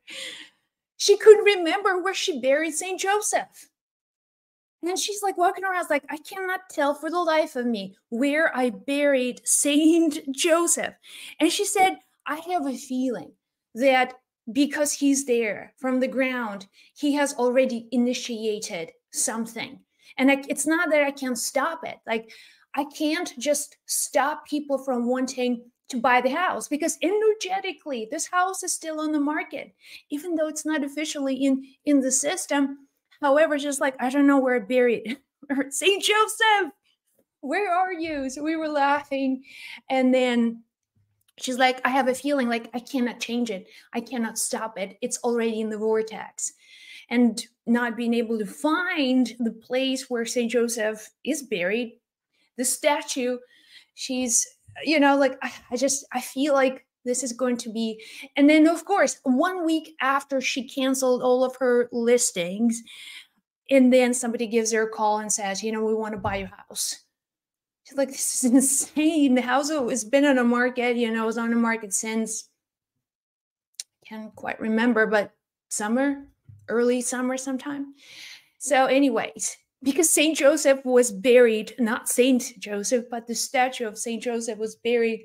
she 0.96 1.18
couldn't 1.18 1.44
remember 1.44 2.02
where 2.02 2.14
she 2.14 2.40
buried 2.40 2.72
St. 2.72 2.98
Joseph. 2.98 3.68
And 4.82 4.98
she's 4.98 5.22
like 5.22 5.36
walking 5.36 5.64
around, 5.64 5.86
like, 5.90 6.04
I 6.08 6.16
cannot 6.16 6.60
tell 6.70 6.94
for 6.94 7.10
the 7.10 7.20
life 7.20 7.56
of 7.56 7.66
me 7.66 7.94
where 8.08 8.56
I 8.56 8.70
buried 8.70 9.42
Saint 9.44 10.18
Joseph. 10.34 10.94
And 11.40 11.52
she 11.52 11.66
said, 11.66 11.98
I 12.26 12.36
have 12.50 12.66
a 12.66 12.74
feeling 12.74 13.32
that 13.74 14.14
because 14.52 14.92
he's 14.92 15.24
there 15.26 15.72
from 15.76 16.00
the 16.00 16.08
ground, 16.08 16.66
he 16.94 17.14
has 17.14 17.34
already 17.34 17.88
initiated 17.92 18.90
something. 19.12 19.78
And 20.16 20.30
I, 20.30 20.42
it's 20.48 20.66
not 20.66 20.90
that 20.90 21.02
I 21.02 21.10
can't 21.10 21.38
stop 21.38 21.84
it. 21.84 21.96
Like, 22.06 22.30
I 22.74 22.84
can't 22.84 23.32
just 23.38 23.76
stop 23.86 24.46
people 24.46 24.78
from 24.78 25.06
wanting 25.06 25.62
to 25.88 26.00
buy 26.00 26.20
the 26.20 26.30
house 26.30 26.68
because 26.68 26.98
energetically 27.02 28.08
this 28.10 28.26
house 28.26 28.62
is 28.62 28.74
still 28.74 29.00
on 29.00 29.10
the 29.10 29.18
market 29.18 29.74
even 30.10 30.34
though 30.34 30.46
it's 30.46 30.66
not 30.66 30.84
officially 30.84 31.34
in 31.34 31.64
in 31.86 32.00
the 32.00 32.12
system 32.12 32.86
however 33.22 33.56
just 33.56 33.80
like 33.80 33.94
i 33.98 34.10
don't 34.10 34.26
know 34.26 34.38
where 34.38 34.56
i 34.56 34.58
buried 34.58 35.16
st 35.70 36.04
joseph 36.04 36.72
where 37.40 37.72
are 37.72 37.92
you? 37.92 38.28
So 38.30 38.42
we 38.42 38.56
were 38.56 38.68
laughing. 38.68 39.44
And 39.90 40.12
then 40.12 40.62
she's 41.40 41.58
like, 41.58 41.80
I 41.84 41.90
have 41.90 42.08
a 42.08 42.14
feeling 42.14 42.48
like 42.48 42.70
I 42.74 42.80
cannot 42.80 43.20
change 43.20 43.50
it. 43.50 43.66
I 43.92 44.00
cannot 44.00 44.38
stop 44.38 44.78
it. 44.78 44.98
It's 45.00 45.18
already 45.18 45.60
in 45.60 45.70
the 45.70 45.78
vortex. 45.78 46.52
And 47.10 47.42
not 47.66 47.96
being 47.96 48.14
able 48.14 48.38
to 48.38 48.46
find 48.46 49.32
the 49.38 49.52
place 49.52 50.10
where 50.10 50.26
St. 50.26 50.50
Joseph 50.50 51.08
is 51.24 51.42
buried, 51.42 51.98
the 52.56 52.64
statue, 52.64 53.38
she's, 53.94 54.46
you 54.84 55.00
know, 55.00 55.16
like, 55.16 55.38
I, 55.42 55.52
I 55.70 55.76
just, 55.76 56.04
I 56.12 56.20
feel 56.20 56.52
like 56.54 56.86
this 57.04 57.22
is 57.22 57.32
going 57.32 57.56
to 57.58 57.72
be. 57.72 58.02
And 58.36 58.48
then, 58.48 58.68
of 58.68 58.84
course, 58.84 59.20
one 59.22 59.64
week 59.64 59.94
after 60.00 60.40
she 60.40 60.68
canceled 60.68 61.22
all 61.22 61.44
of 61.44 61.56
her 61.56 61.88
listings, 61.92 62.82
and 63.70 63.92
then 63.92 64.14
somebody 64.14 64.46
gives 64.46 64.72
her 64.72 64.82
a 64.82 64.90
call 64.90 65.18
and 65.18 65.32
says, 65.32 65.62
you 65.62 65.72
know, 65.72 65.84
we 65.84 65.94
want 65.94 66.12
to 66.12 66.20
buy 66.20 66.36
your 66.36 66.50
house. 66.68 67.04
She's 67.88 67.96
like, 67.96 68.08
this 68.08 68.44
is 68.44 68.50
insane. 68.52 69.34
The 69.34 69.42
house 69.42 69.70
has 69.70 70.04
been 70.04 70.26
on 70.26 70.36
the 70.36 70.44
market, 70.44 70.96
you 70.96 71.10
know, 71.10 71.22
it 71.22 71.26
was 71.26 71.38
on 71.38 71.50
the 71.50 71.56
market 71.56 71.94
since, 71.94 72.48
I 73.80 74.06
can't 74.06 74.36
quite 74.36 74.60
remember, 74.60 75.06
but 75.06 75.32
summer, 75.70 76.24
early 76.68 77.00
summer 77.00 77.38
sometime. 77.38 77.94
So, 78.58 78.86
anyways, 78.86 79.56
because 79.82 80.10
Saint 80.10 80.36
Joseph 80.36 80.84
was 80.84 81.10
buried, 81.10 81.74
not 81.78 82.08
Saint 82.08 82.58
Joseph, 82.58 83.06
but 83.10 83.26
the 83.26 83.34
statue 83.34 83.86
of 83.86 83.96
Saint 83.96 84.22
Joseph 84.22 84.58
was 84.58 84.76
buried 84.76 85.24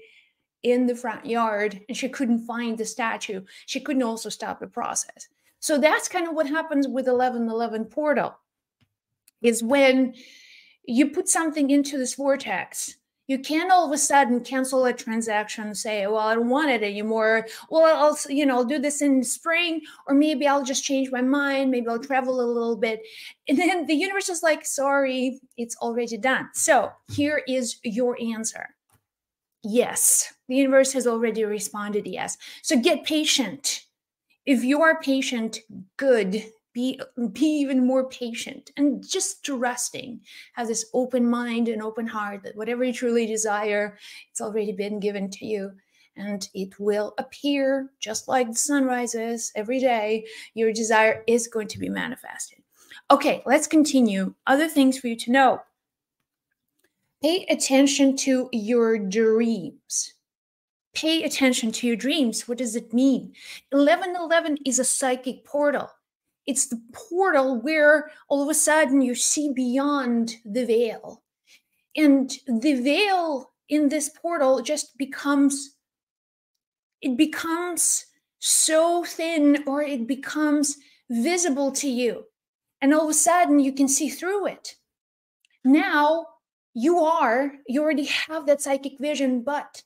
in 0.62 0.86
the 0.86 0.96
front 0.96 1.25
yard 1.25 1.82
and 1.89 1.98
she 1.98 2.08
couldn't 2.08 2.46
find 2.46 2.77
the 2.77 2.86
statue. 2.86 3.41
She 3.65 3.82
couldn't 3.82 4.03
also 4.03 4.29
stop 4.29 4.62
the 4.62 4.67
process. 4.67 5.27
So 5.60 5.77
that's 5.77 6.08
kind 6.08 6.27
of 6.27 6.36
what 6.36 6.48
happens 6.48 6.88
with 6.88 7.08
1111 7.08 7.86
portal 7.86 8.38
is 9.41 9.62
when 9.62 10.13
you 10.86 11.10
put 11.10 11.30
something 11.30 11.70
into 11.70 11.98
this 11.98 12.16
vortex 12.16 12.98
you 13.28 13.40
can't 13.40 13.72
all 13.72 13.86
of 13.86 13.92
a 13.92 13.98
sudden 13.98 14.42
cancel 14.42 14.86
a 14.86 14.94
transaction 14.94 15.74
say 15.74 16.06
well 16.08 16.18
i 16.18 16.36
don't 16.36 16.50
want 16.50 16.70
it 16.70 16.84
anymore. 16.84 17.48
Well 17.70 17.86
i'll 17.86 18.18
you 18.30 18.46
know 18.46 18.58
i'll 18.58 18.66
do 18.66 18.80
this 18.80 19.02
in 19.02 19.24
spring 19.24 19.82
or 20.08 20.16
maybe 20.16 20.48
i'll 20.48 20.63
just 20.63 20.84
change 20.84 21.10
my 21.12 21.22
mind 21.22 21.72
maybe 21.72 21.88
i'll 21.88 22.00
travel 22.00 22.42
a 22.42 22.46
little 22.46 22.75
bit. 22.75 23.02
And 23.48 23.58
then 23.58 23.86
the 23.86 23.94
universe 23.94 24.30
is 24.30 24.44
like 24.44 24.66
sorry 24.66 25.40
it's 25.58 25.78
already 25.78 26.18
done. 26.18 26.50
So 26.54 26.92
here 27.12 27.44
is 27.48 27.78
your 27.84 28.18
answer. 28.22 28.75
Yes 29.63 30.34
the 30.48 30.56
universe 30.56 30.94
has 30.94 31.08
already 31.08 31.44
responded 31.46 32.06
yes. 32.06 32.38
So 32.62 32.78
get 32.78 33.06
patient. 33.06 33.86
If 34.46 34.63
you 34.63 34.82
are 34.82 35.00
patient, 35.00 35.60
good. 35.96 36.44
Be, 36.74 37.00
be 37.34 37.46
even 37.46 37.86
more 37.86 38.10
patient 38.10 38.72
and 38.77 39.08
just 39.08 39.44
trusting. 39.46 40.22
Have 40.53 40.68
this 40.68 40.86
open 40.94 41.30
mind 41.30 41.70
and 41.70 41.82
open 41.82 42.08
heart 42.08 42.44
that 42.44 42.56
whatever 42.56 42.84
you 42.84 42.94
truly 42.94 43.25
desire, 43.25 43.98
it's 44.32 44.42
already 44.42 44.72
been 44.72 45.00
given 45.00 45.30
to 45.30 45.46
you 45.46 45.72
and 46.15 46.48
it 46.53 46.80
will 46.80 47.13
appear 47.18 47.92
just 48.00 48.27
like 48.27 48.48
the 48.48 48.56
sun 48.56 48.86
rises 48.86 49.51
every 49.56 49.80
day. 49.80 50.25
Your 50.53 50.72
desire 50.72 51.24
is 51.27 51.48
going 51.48 51.68
to 51.70 51.80
be 51.80 51.89
manifested. 51.89 52.60
Okay, 53.12 53.44
let's 53.46 53.68
continue. 53.68 54.34
Other 54.48 54.68
things 54.68 55.00
for 55.00 55.08
you 55.08 55.15
to 55.18 55.32
know. 55.32 55.62
Pay 57.22 57.46
attention 57.46 58.15
to 58.18 58.50
your 58.51 59.00
dreams. 59.00 60.13
Pay 60.94 61.24
attention 61.24 61.72
to 61.72 61.88
your 61.88 61.96
dreams. 61.96 62.48
What 62.48 62.60
does 62.60 62.75
it 62.75 62.94
mean? 62.94 63.34
1111 63.72 64.60
is 64.65 64.77
a 64.77 64.84
psychic 64.84 65.44
portal. 65.46 65.89
It's 66.45 66.67
the 66.67 66.81
portal 66.91 67.62
where 67.62 68.12
all 68.27 68.43
of 68.43 68.50
a 68.50 68.53
sudden 68.53 69.01
you 69.01 69.15
see 69.15 69.53
beyond 69.53 70.35
the 70.45 70.65
veil. 70.65 71.23
And 71.95 72.31
the 72.47 72.81
veil 72.81 73.51
in 73.69 73.89
this 73.89 74.09
portal 74.09 74.62
just 74.62 74.97
becomes, 74.97 75.75
it 77.01 77.17
becomes 77.17 78.06
so 78.39 79.03
thin 79.06 79.63
or 79.65 79.82
it 79.82 80.06
becomes 80.08 80.77
visible 81.10 81.71
to 81.71 81.88
you. 81.88 82.25
And 82.82 82.93
all 82.93 83.03
of 83.03 83.10
a 83.10 83.13
sudden 83.13 83.60
you 83.60 83.71
can 83.71 83.88
see 83.88 84.10
through 84.10 84.47
it. 84.47 84.75
Now 85.63 86.27
you 86.73 86.99
are, 86.99 87.53
you 87.67 87.82
already 87.82 88.06
have 88.06 88.47
that 88.47 88.62
psychic 88.62 88.93
vision, 88.99 89.43
but 89.43 89.84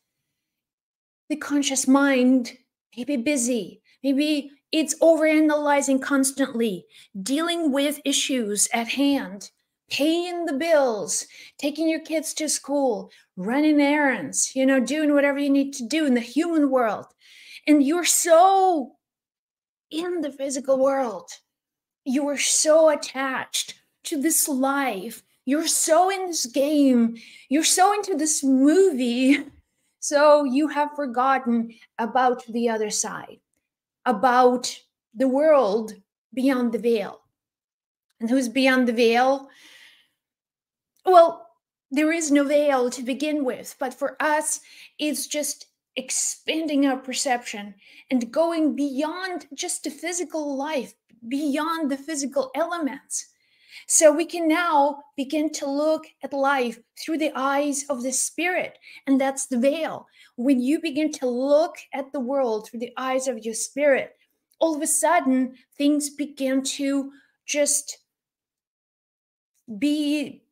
the 1.30 1.36
conscious 1.36 1.88
mind 1.88 2.58
may 2.98 3.04
be 3.04 3.18
busy. 3.18 3.82
Maybe 4.04 4.52
it's 4.72 4.96
overanalyzing 5.00 6.02
constantly, 6.02 6.86
dealing 7.22 7.72
with 7.72 8.02
issues 8.04 8.68
at 8.74 8.90
hand, 8.90 9.52
paying 9.90 10.46
the 10.46 10.54
bills, 10.54 11.28
taking 11.58 11.88
your 11.88 12.02
kids 12.02 12.34
to 12.36 12.50
school, 12.50 13.12
running 13.36 13.80
errands, 13.80 14.56
you 14.56 14.66
know, 14.66 14.80
doing 14.80 15.14
whatever 15.14 15.40
you 15.40 15.50
need 15.50 15.74
to 15.74 15.88
do 15.88 16.06
in 16.06 16.16
the 16.16 16.20
human 16.20 16.70
world. 16.70 17.06
And 17.68 17.84
you're 17.84 18.06
so 18.06 18.96
in 19.92 20.22
the 20.22 20.32
physical 20.32 20.80
world. 20.80 21.30
You 22.04 22.28
are 22.30 22.38
so 22.38 22.90
attached 22.90 23.76
to 24.06 24.22
this 24.22 24.48
life. 24.48 25.24
You're 25.46 25.68
so 25.68 26.10
in 26.10 26.28
this 26.28 26.46
game. 26.46 27.18
You're 27.50 27.64
so 27.64 27.94
into 27.94 28.16
this 28.16 28.44
movie 28.44 29.46
so 30.08 30.46
you 30.46 30.70
have 30.70 30.96
forgotten 30.96 31.70
about 32.00 32.46
the 32.48 32.70
other 32.70 32.90
side, 32.90 33.40
about 34.06 34.74
the 35.14 35.28
world 35.28 35.94
beyond 36.34 36.72
the 36.72 36.80
veil. 36.80 37.20
And 38.22 38.30
who's 38.30 38.48
beyond 38.48 38.88
the 38.88 38.94
veil? 38.94 39.50
Well, 41.06 41.50
there 41.92 42.14
is 42.14 42.32
no 42.32 42.46
veil 42.46 42.90
to 42.90 43.02
begin 43.02 43.44
with, 43.44 43.76
but 43.80 43.94
for 43.94 44.16
us, 44.22 44.62
it's 44.98 45.28
just 45.28 45.66
expanding 45.98 46.86
our 46.86 46.98
perception 46.98 47.76
and 48.10 48.32
going 48.32 48.78
beyond 48.78 49.48
just 49.56 49.84
the 49.84 49.90
physical 49.90 50.56
life, 50.56 50.94
beyond 51.28 51.92
the 51.92 51.98
physical 51.98 52.50
elements. 52.56 53.28
So 53.88 54.12
we 54.12 54.26
can 54.26 54.50
now 54.50 55.04
begin 55.16 55.50
to 55.54 55.66
look 55.66 56.08
at 56.22 56.34
life 56.34 56.78
through 57.00 57.20
the 57.20 57.32
eyes 57.34 57.86
of 57.90 58.04
the 58.04 58.12
spirit, 58.12 58.78
and 59.08 59.20
that's 59.20 59.46
the 59.46 59.58
veil. 59.58 60.08
When 60.36 60.60
you 60.60 60.82
begin 60.82 61.12
to 61.14 61.28
look 61.28 61.78
at 61.94 62.12
the 62.12 62.20
world 62.20 62.68
through 62.68 62.82
the 62.82 62.94
eyes 62.98 63.30
of 63.30 63.46
your 63.46 63.54
spirit, 63.54 64.14
all 64.60 64.76
of 64.76 64.82
a 64.82 64.88
sudden 64.88 65.56
things 65.78 66.10
begin 66.10 66.64
to 66.64 67.12
just 67.46 68.00
be 69.80 70.44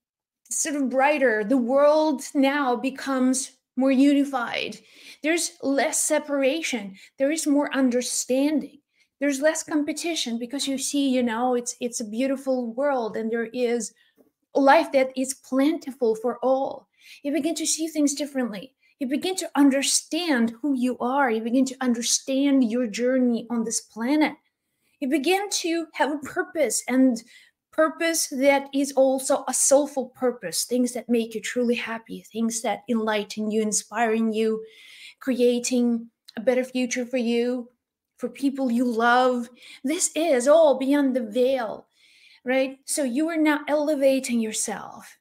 sort 0.50 0.76
of 0.76 0.90
brighter. 0.90 1.44
The 1.44 1.58
world 1.58 2.24
now 2.34 2.78
becomes 2.78 3.52
more 3.76 3.92
unified. 3.92 4.78
There's 5.24 5.52
less 5.62 6.00
separation, 6.00 6.96
there 7.18 7.32
is 7.32 7.46
more 7.46 7.74
understanding 7.76 8.80
there's 9.26 9.42
less 9.42 9.64
competition 9.64 10.38
because 10.38 10.68
you 10.68 10.78
see 10.78 11.10
you 11.10 11.24
know 11.24 11.56
it's 11.56 11.76
it's 11.80 12.00
a 12.00 12.06
beautiful 12.06 12.72
world 12.74 13.18
and 13.18 13.32
there 13.32 13.50
is 13.54 13.92
life 14.54 14.92
that 14.92 15.10
is 15.18 15.34
plentiful 15.34 16.14
for 16.14 16.38
all. 16.44 16.88
You 17.24 17.32
begin 17.32 17.56
to 17.56 17.66
see 17.66 17.88
things 17.88 18.14
differently. 18.14 18.76
You 19.00 19.08
begin 19.08 19.36
to 19.38 19.50
understand 19.56 20.54
who 20.62 20.76
you 20.78 20.96
are. 21.00 21.32
You 21.32 21.42
begin 21.42 21.66
to 21.66 21.76
understand 21.82 22.70
your 22.70 22.86
journey 22.86 23.48
on 23.50 23.64
this 23.64 23.82
planet. 23.82 24.34
You 25.00 25.10
begin 25.10 25.50
to 25.50 25.88
have 25.94 26.12
a 26.12 26.20
purpose 26.20 26.84
and 26.88 27.24
purpose 27.72 28.28
that 28.28 28.70
is 28.76 28.92
also 28.92 29.44
a 29.48 29.56
soulful 29.56 30.10
purpose 30.10 30.66
things 30.66 30.94
that 30.94 31.10
make 31.10 31.34
you 31.34 31.42
truly 31.42 31.76
happy 31.76 32.24
things 32.32 32.62
that 32.62 32.84
enlighten 32.88 33.50
you 33.50 33.62
inspiring 33.64 34.32
you 34.32 34.64
creating 35.20 36.10
a 36.38 36.42
better 36.42 36.64
future 36.64 37.06
for 37.06 37.18
you 37.18 37.68
for 38.18 38.30
people 38.30 38.72
you 38.72 38.86
love. 38.86 39.50
This 39.84 40.12
is 40.16 40.48
all 40.48 40.78
beyond 40.78 41.16
the 41.16 41.24
veil, 41.24 41.88
right? 42.44 42.80
So 42.86 43.04
you 43.04 43.30
are 43.30 43.38
now 43.38 43.62
elevating 43.68 44.40
yourself. 44.40 45.18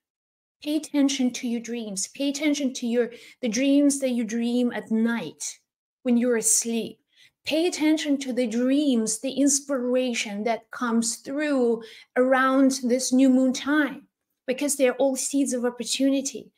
Pay 0.62 0.76
attention 0.76 1.30
to 1.32 1.48
your 1.48 1.60
dreams. 1.60 2.08
Pay 2.08 2.30
attention 2.30 2.72
to 2.74 2.86
your 2.86 3.10
the 3.42 3.48
dreams 3.48 3.98
that 4.00 4.10
you 4.10 4.24
dream 4.24 4.72
at 4.72 4.90
night 4.90 5.58
when 6.04 6.16
you're 6.16 6.38
asleep. 6.38 7.00
Pay 7.44 7.66
attention 7.66 8.16
to 8.18 8.32
the 8.32 8.46
dreams, 8.46 9.20
the 9.20 9.32
inspiration 9.32 10.44
that 10.44 10.70
comes 10.70 11.16
through 11.16 11.82
around 12.16 12.80
this 12.84 13.12
new 13.12 13.28
moon 13.28 13.52
time 13.52 14.08
because 14.46 14.76
they're 14.76 14.94
all 14.94 15.16
seeds 15.16 15.52
of 15.52 15.64
opportunity. 15.66 16.50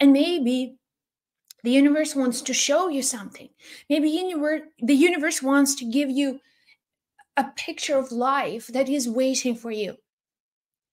And 0.00 0.12
maybe 0.12 0.76
the 1.62 1.70
universe 1.70 2.14
wants 2.14 2.42
to 2.42 2.54
show 2.54 2.88
you 2.88 3.02
something. 3.02 3.48
Maybe 3.88 4.10
the 4.10 4.94
universe 4.94 5.42
wants 5.42 5.74
to 5.76 5.84
give 5.84 6.10
you 6.10 6.40
a 7.36 7.44
picture 7.56 7.96
of 7.96 8.12
life 8.12 8.66
that 8.68 8.88
is 8.88 9.08
waiting 9.08 9.54
for 9.54 9.70
you. 9.70 9.96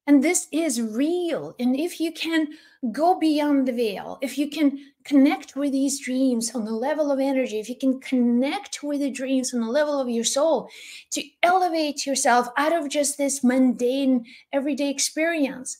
And 0.05 0.23
this 0.23 0.47
is 0.53 0.81
real. 0.81 1.53
And 1.59 1.77
if 1.77 1.99
you 1.99 2.13
can 2.13 2.47
go 2.93 3.19
beyond 3.19 3.67
the 3.67 3.73
veil, 3.73 4.17
if 4.21 4.37
you 4.37 4.49
can 4.49 4.79
connect 5.03 5.57
with 5.57 5.73
these 5.73 5.99
dreams 5.99 6.55
on 6.55 6.63
the 6.63 6.71
level 6.71 7.11
of 7.11 7.19
energy, 7.19 7.59
if 7.59 7.67
you 7.67 7.75
can 7.75 7.99
connect 7.99 8.81
with 8.81 9.01
the 9.01 9.11
dreams 9.11 9.53
on 9.53 9.59
the 9.59 9.67
level 9.69 9.99
of 9.99 10.09
your 10.09 10.23
soul 10.23 10.69
to 11.11 11.23
elevate 11.43 12.05
yourself 12.05 12.47
out 12.55 12.71
of 12.71 12.87
just 12.87 13.17
this 13.17 13.43
mundane 13.43 14.25
everyday 14.53 14.89
experience, 14.89 15.79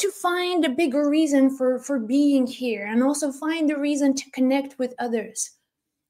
to 0.00 0.10
find 0.10 0.64
a 0.64 0.70
bigger 0.70 1.08
reason 1.08 1.56
for 1.56 1.78
for 1.78 1.98
being 1.98 2.46
here 2.46 2.86
and 2.86 3.02
also 3.02 3.30
find 3.30 3.68
the 3.68 3.78
reason 3.78 4.14
to 4.14 4.30
connect 4.30 4.78
with 4.78 4.94
others. 4.98 5.50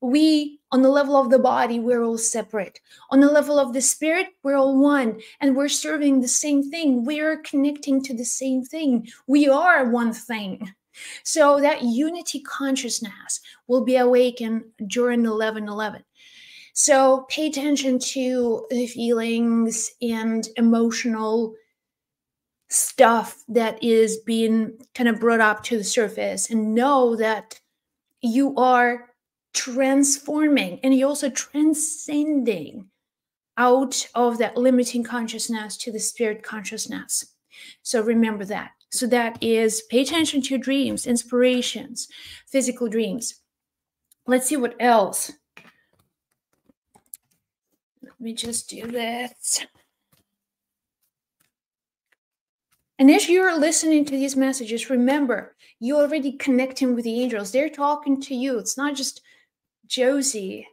We 0.01 0.61
on 0.73 0.83
the 0.83 0.89
level 0.89 1.17
of 1.17 1.31
the 1.31 1.39
body 1.39 1.79
we're 1.79 2.03
all 2.03 2.19
separate. 2.19 2.81
On 3.11 3.21
the 3.21 3.31
level 3.31 3.59
of 3.59 3.73
the 3.73 3.83
spirit 3.83 4.29
we're 4.43 4.57
all 4.57 4.81
one 4.81 5.21
and 5.41 5.57
we're 5.57 5.69
serving 5.69 6.21
the 6.21 6.29
same 6.29 6.71
thing. 6.71 7.05
We're 7.05 7.39
connecting 7.39 8.03
to 8.05 8.15
the 8.15 8.25
same 8.25 8.65
thing. 8.65 9.09
We 9.27 9.49
are 9.49 9.91
one 9.91 10.13
thing. 10.13 10.73
So 11.25 11.61
that 11.61 11.83
unity 11.83 12.41
consciousness 12.41 13.41
will 13.69 13.85
be 13.85 13.97
awakened 13.97 14.65
during 14.87 15.25
11 15.25 15.69
11 15.69 16.05
so 16.73 17.27
pay 17.29 17.49
attention 17.49 17.99
to 17.99 18.67
the 18.71 18.87
feelings 18.87 19.91
and 20.01 20.49
emotional 20.57 21.55
stuff 22.71 23.43
that 23.49 23.83
is 23.83 24.19
being 24.19 24.79
kind 24.95 25.09
of 25.09 25.21
brought 25.21 25.41
up 25.41 25.63
to 25.65 25.77
the 25.77 25.85
surface 25.85 26.51
and 26.51 26.75
know 26.75 27.17
that 27.17 27.61
you 28.23 28.55
are 28.57 29.11
transforming 29.53 30.79
and 30.83 30.95
you're 30.95 31.09
also 31.09 31.29
transcending 31.31 32.87
out 33.57 34.07
of 34.15 34.39
that 34.39 34.57
limiting 34.57 35.03
consciousness 35.03 35.77
to 35.77 35.91
the 35.91 35.99
spirit 35.99 36.43
consciousness. 36.43 37.35
So 37.83 38.03
remember 38.03 38.45
that. 38.47 38.71
So 38.93 39.07
that 39.09 39.43
is 39.43 39.83
pay 39.91 40.01
attention 40.03 40.41
to 40.43 40.51
your 40.51 40.59
dreams, 40.59 41.07
inspirations, 41.07 42.09
physical 42.47 42.89
dreams. 42.89 43.35
Let's 44.27 44.47
see 44.47 44.57
what 44.57 44.77
else. 44.79 45.33
Let 48.03 48.21
me 48.21 48.33
just 48.33 48.71
do 48.71 48.87
this. 48.87 49.67
And 53.01 53.11
as 53.11 53.31
you're 53.31 53.59
listening 53.59 54.05
to 54.05 54.11
these 54.11 54.37
messages, 54.37 54.91
remember, 54.91 55.57
you're 55.79 56.03
already 56.03 56.33
connecting 56.33 56.95
with 56.95 57.05
the 57.05 57.23
angels. 57.23 57.51
They're 57.51 57.71
talking 57.71 58.21
to 58.21 58.35
you. 58.35 58.59
It's 58.59 58.77
not 58.77 58.95
just 58.95 59.23
Josie, 59.87 60.69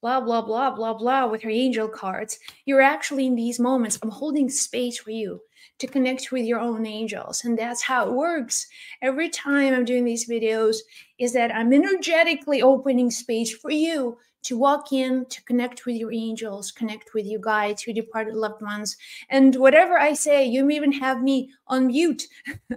blah, 0.00 0.20
blah, 0.20 0.42
blah, 0.42 0.70
blah, 0.70 0.94
blah, 0.94 1.26
with 1.26 1.42
her 1.42 1.50
angel 1.50 1.88
cards. 1.88 2.38
You're 2.66 2.82
actually 2.82 3.26
in 3.26 3.34
these 3.34 3.58
moments, 3.58 3.98
I'm 4.00 4.10
holding 4.10 4.48
space 4.48 4.96
for 4.98 5.10
you 5.10 5.40
to 5.78 5.86
connect 5.86 6.32
with 6.32 6.44
your 6.44 6.60
own 6.60 6.86
angels. 6.86 7.44
And 7.44 7.58
that's 7.58 7.82
how 7.82 8.06
it 8.06 8.14
works. 8.14 8.66
Every 9.00 9.28
time 9.28 9.74
I'm 9.74 9.84
doing 9.84 10.04
these 10.04 10.28
videos, 10.28 10.76
is 11.18 11.32
that 11.32 11.54
I'm 11.54 11.72
energetically 11.72 12.62
opening 12.62 13.10
space 13.10 13.56
for 13.56 13.70
you 13.70 14.18
to 14.42 14.58
walk 14.58 14.92
in, 14.92 15.24
to 15.26 15.42
connect 15.44 15.86
with 15.86 15.96
your 15.96 16.12
angels, 16.12 16.72
connect 16.72 17.14
with 17.14 17.26
your 17.26 17.40
guides, 17.40 17.86
your 17.86 17.94
departed 17.94 18.34
loved 18.34 18.60
ones. 18.60 18.96
And 19.30 19.54
whatever 19.56 19.98
I 19.98 20.14
say, 20.14 20.44
you 20.44 20.64
may 20.64 20.76
even 20.76 20.92
have 20.92 21.22
me 21.22 21.52
on 21.68 21.86
mute, 21.88 22.24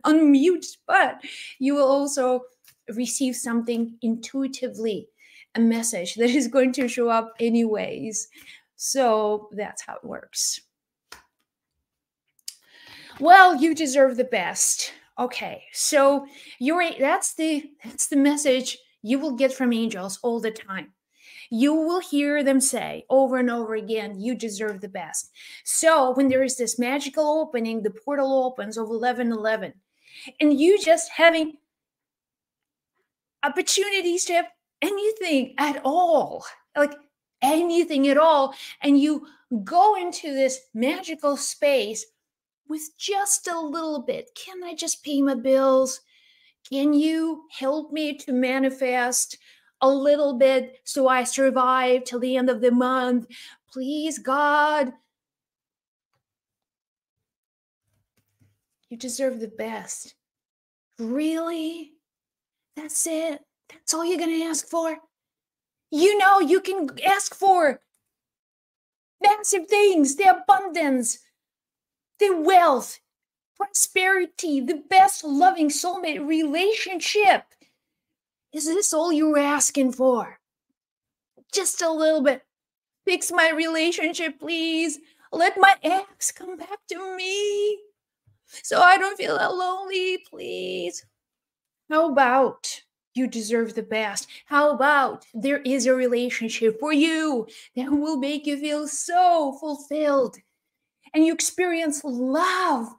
on 0.03 0.31
mute, 0.31 0.65
but 0.87 1.21
you 1.59 1.75
will 1.75 1.87
also 1.87 2.41
receive 2.93 3.35
something 3.35 3.97
intuitively, 4.01 5.09
a 5.55 5.59
message 5.59 6.15
that 6.15 6.29
is 6.29 6.47
going 6.47 6.71
to 6.73 6.87
show 6.87 7.09
up 7.09 7.33
anyways. 7.39 8.27
So 8.75 9.49
that's 9.51 9.81
how 9.81 9.95
it 9.95 10.03
works. 10.03 10.61
Well, 13.19 13.55
you 13.55 13.73
deserve 13.73 14.17
the 14.17 14.25
best. 14.25 14.93
Okay, 15.17 15.63
so 15.71 16.27
you're 16.59 16.91
that's 16.99 17.35
the 17.35 17.71
that's 17.83 18.07
the 18.07 18.17
message 18.17 18.77
you 19.01 19.17
will 19.19 19.31
get 19.31 19.53
from 19.53 19.71
angels 19.71 20.19
all 20.23 20.41
the 20.41 20.51
time 20.51 20.91
you 21.49 21.73
will 21.73 21.99
hear 21.99 22.43
them 22.43 22.59
say 22.59 23.05
over 23.09 23.37
and 23.37 23.49
over 23.49 23.75
again, 23.75 24.19
you 24.19 24.35
deserve 24.35 24.81
the 24.81 24.89
best. 24.89 25.31
So 25.63 26.11
when 26.11 26.27
there 26.27 26.43
is 26.43 26.57
this 26.57 26.79
magical 26.79 27.25
opening, 27.39 27.83
the 27.83 27.91
portal 27.91 28.43
opens 28.45 28.77
of 28.77 28.89
1111, 28.89 29.73
and 30.39 30.59
you 30.59 30.79
just 30.81 31.09
having 31.11 31.57
opportunities 33.43 34.25
to 34.25 34.33
have 34.33 34.47
anything 34.81 35.53
at 35.57 35.81
all, 35.83 36.45
like 36.75 36.93
anything 37.41 38.07
at 38.07 38.17
all, 38.17 38.53
and 38.81 38.99
you 38.99 39.27
go 39.63 39.95
into 39.95 40.33
this 40.33 40.61
magical 40.73 41.37
space 41.37 42.05
with 42.67 42.97
just 42.97 43.47
a 43.47 43.59
little 43.59 44.01
bit. 44.01 44.31
Can 44.35 44.63
I 44.63 44.73
just 44.73 45.03
pay 45.03 45.21
my 45.21 45.35
bills? 45.35 46.01
Can 46.69 46.93
you 46.93 47.43
help 47.51 47.91
me 47.91 48.17
to 48.17 48.33
manifest 48.33 49.37
a 49.81 49.89
little 49.89 50.33
bit 50.33 50.79
so 50.83 51.07
I 51.07 51.23
survive 51.23 52.03
till 52.03 52.19
the 52.19 52.37
end 52.37 52.49
of 52.49 52.61
the 52.61 52.71
month. 52.71 53.27
Please, 53.71 54.19
God. 54.19 54.93
You 58.89 58.97
deserve 58.97 59.39
the 59.39 59.47
best. 59.47 60.15
Really? 60.97 61.93
That's 62.75 63.05
it? 63.07 63.41
That's 63.69 63.93
all 63.93 64.05
you're 64.05 64.19
going 64.19 64.39
to 64.39 64.45
ask 64.45 64.67
for? 64.67 64.97
You 65.91 66.17
know, 66.17 66.39
you 66.39 66.61
can 66.61 66.89
ask 67.05 67.35
for 67.35 67.79
massive 69.21 69.67
things, 69.67 70.15
the 70.15 70.35
abundance, 70.37 71.19
the 72.19 72.35
wealth, 72.35 72.99
prosperity, 73.55 74.59
the 74.61 74.83
best 74.89 75.23
loving 75.23 75.69
soulmate 75.69 76.25
relationship. 76.25 77.43
Is 78.53 78.65
this 78.65 78.93
all 78.93 79.11
you 79.11 79.29
were 79.29 79.39
asking 79.39 79.93
for? 79.93 80.39
Just 81.53 81.81
a 81.81 81.91
little 81.91 82.21
bit. 82.21 82.43
Fix 83.05 83.31
my 83.31 83.51
relationship, 83.51 84.39
please. 84.39 84.99
Let 85.31 85.57
my 85.57 85.75
ex 85.83 86.31
come 86.31 86.57
back 86.57 86.79
to 86.89 87.15
me 87.17 87.79
so 88.47 88.79
I 88.79 88.97
don't 88.97 89.17
feel 89.17 89.35
lonely, 89.35 90.19
please. 90.29 91.05
How 91.89 92.11
about 92.11 92.81
you 93.13 93.27
deserve 93.27 93.75
the 93.75 93.83
best? 93.83 94.27
How 94.45 94.71
about 94.71 95.25
there 95.33 95.59
is 95.59 95.85
a 95.85 95.95
relationship 95.95 96.79
for 96.79 96.93
you 96.93 97.47
that 97.75 97.91
will 97.91 98.17
make 98.17 98.45
you 98.45 98.57
feel 98.57 98.87
so 98.87 99.57
fulfilled 99.59 100.37
and 101.15 101.25
you 101.25 101.33
experience 101.33 102.03
love 102.03 102.89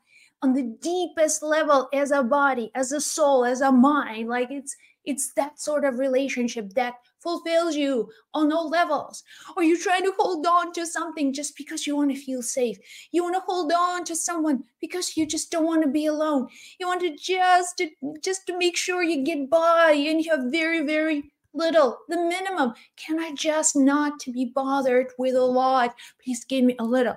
on 0.43 0.55
the 0.55 0.77
deepest 0.81 1.43
level 1.43 1.89
as 1.93 2.11
a 2.11 2.23
body, 2.23 2.71
as 2.75 2.91
a 2.91 3.01
soul, 3.01 3.45
as 3.45 3.61
a 3.61 3.71
mind? 3.71 4.29
Like 4.29 4.51
it's 4.51 4.75
it's 5.05 5.33
that 5.35 5.61
sort 5.61 5.85
of 5.85 6.01
relationship 6.01 6.71
that 6.71 6.95
fulfills 7.21 7.77
you 7.77 8.11
on 8.35 8.53
all 8.53 8.69
levels. 8.69 9.23
Or 9.57 9.63
you're 9.63 9.79
trying 9.79 10.03
to 10.03 10.13
hold 10.19 10.45
on 10.45 10.73
to 10.73 10.85
something 10.85 11.33
just 11.33 11.57
because 11.57 11.87
you 11.87 11.95
want 11.95 12.11
to 12.11 12.21
feel 12.21 12.43
safe. 12.43 12.77
You 13.13 13.23
want 13.23 13.37
to 13.37 13.43
hold 13.47 13.73
on 13.73 14.03
to 14.05 14.17
someone 14.17 14.65
because 14.81 15.17
you 15.17 15.25
just 15.25 15.53
don't 15.53 15.65
want 15.65 15.85
to 15.85 15.89
be 15.89 16.07
alone. 16.07 16.49
You 16.81 16.89
want 16.89 17.03
to 17.03 17.17
just 17.17 17.79
to, 17.79 17.89
just 18.21 18.49
to 18.49 18.59
make 18.59 18.77
sure 18.77 19.05
you 19.05 19.23
get 19.23 19.49
by 19.49 19.93
and 19.93 20.21
you 20.21 20.31
have 20.33 20.51
very 20.51 20.85
very 20.85 21.31
little, 21.55 21.99
the 22.09 22.17
minimum. 22.17 22.75
Can 22.97 23.19
I 23.19 23.33
just 23.33 23.77
not 23.77 24.19
to 24.21 24.33
be 24.33 24.47
bothered 24.55 25.13
with 25.19 25.35
a 25.35 25.45
lot? 25.45 25.95
Please 26.23 26.45
give 26.45 26.65
me 26.65 26.77
a 26.79 26.85
little. 26.85 27.17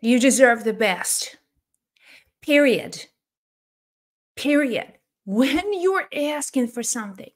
You 0.00 0.18
deserve 0.20 0.64
the 0.64 0.72
best. 0.72 1.36
Period 2.42 3.06
period. 4.38 4.92
When 5.26 5.72
you're 5.80 6.08
asking 6.14 6.68
for 6.68 6.82
something, 6.82 7.30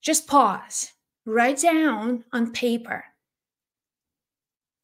just 0.00 0.26
pause, 0.26 0.92
write 1.26 1.60
down 1.60 2.24
on 2.32 2.52
paper 2.52 3.04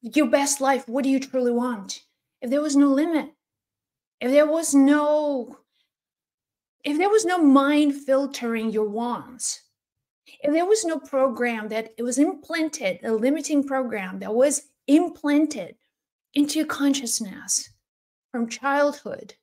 your 0.01 0.27
best 0.27 0.61
life. 0.61 0.87
What 0.87 1.03
do 1.03 1.09
you 1.09 1.19
truly 1.19 1.51
want? 1.51 2.03
If 2.41 2.51
there 2.51 2.61
was 2.61 2.75
no 2.75 2.89
limit, 2.89 3.31
if 4.21 4.31
there 4.31 4.45
was 4.45 4.75
no 4.75 5.57
if 6.83 6.97
there 6.97 7.09
was 7.09 7.25
no 7.25 7.39
mind 7.39 7.95
filtering 7.95 8.69
your 8.69 8.87
wants, 8.87 9.63
if 10.41 10.53
there 10.53 10.65
was 10.65 10.85
no 10.85 10.99
program 10.99 11.67
that 11.69 11.93
it 11.97 12.03
was 12.03 12.19
implanted, 12.19 12.99
a 13.03 13.11
limiting 13.11 13.63
program 13.67 14.19
that 14.19 14.33
was 14.33 14.69
implanted 14.87 15.75
into 16.33 16.59
your 16.59 16.67
consciousness 16.67 17.69
from 18.31 18.47
childhood 18.47 19.35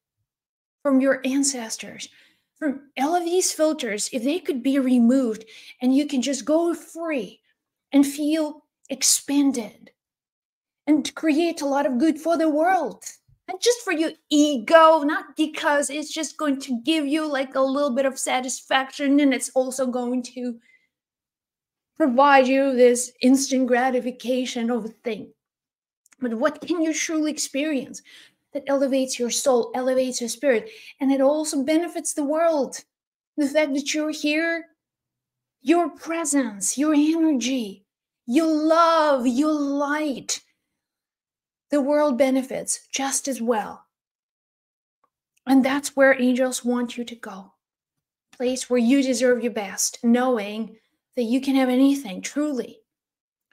from 0.84 1.00
your 1.00 1.22
ancestors, 1.24 2.10
from 2.58 2.82
all 3.00 3.16
of 3.16 3.24
these 3.24 3.50
filters, 3.50 4.10
if 4.12 4.22
they 4.22 4.38
could 4.38 4.62
be 4.62 4.78
removed 4.78 5.44
and 5.80 5.96
you 5.96 6.06
can 6.06 6.20
just 6.20 6.44
go 6.44 6.74
free 6.74 7.40
and 7.90 8.06
feel 8.06 8.66
expanded 8.90 9.90
and 10.86 11.14
create 11.14 11.62
a 11.62 11.66
lot 11.66 11.86
of 11.86 11.98
good 11.98 12.20
for 12.20 12.36
the 12.36 12.50
world. 12.50 13.02
And 13.48 13.58
just 13.60 13.80
for 13.80 13.94
your 13.94 14.10
ego, 14.30 15.02
not 15.02 15.36
because 15.36 15.88
it's 15.88 16.12
just 16.12 16.36
going 16.36 16.60
to 16.60 16.80
give 16.82 17.06
you 17.06 17.26
like 17.26 17.54
a 17.54 17.60
little 17.60 17.94
bit 17.94 18.04
of 18.04 18.18
satisfaction 18.18 19.20
and 19.20 19.32
it's 19.32 19.50
also 19.54 19.86
going 19.86 20.22
to 20.34 20.58
provide 21.96 22.46
you 22.46 22.74
this 22.74 23.12
instant 23.20 23.66
gratification 23.66 24.70
of 24.70 24.84
a 24.84 24.88
thing. 24.88 25.32
But 26.20 26.34
what 26.34 26.60
can 26.60 26.82
you 26.82 26.94
truly 26.94 27.30
experience? 27.30 28.02
that 28.54 28.62
elevates 28.68 29.18
your 29.18 29.30
soul, 29.30 29.70
elevates 29.74 30.20
your 30.20 30.30
spirit, 30.30 30.70
and 31.00 31.12
it 31.12 31.20
also 31.20 31.62
benefits 31.62 32.14
the 32.14 32.24
world. 32.24 32.82
The 33.36 33.48
fact 33.48 33.74
that 33.74 33.92
you're 33.92 34.12
here, 34.12 34.66
your 35.60 35.90
presence, 35.90 36.78
your 36.78 36.94
energy, 36.94 37.84
your 38.26 38.46
love, 38.46 39.26
your 39.26 39.52
light, 39.52 40.40
the 41.70 41.80
world 41.80 42.16
benefits 42.16 42.86
just 42.92 43.26
as 43.26 43.42
well. 43.42 43.84
And 45.46 45.64
that's 45.64 45.96
where 45.96 46.18
angels 46.18 46.64
want 46.64 46.96
you 46.96 47.04
to 47.04 47.16
go. 47.16 47.52
Place 48.36 48.70
where 48.70 48.78
you 48.78 49.02
deserve 49.02 49.42
your 49.42 49.52
best, 49.52 49.98
knowing 50.02 50.76
that 51.16 51.24
you 51.24 51.40
can 51.40 51.54
have 51.56 51.68
anything 51.68 52.20
truly. 52.20 52.78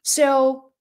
So, 0.03 0.71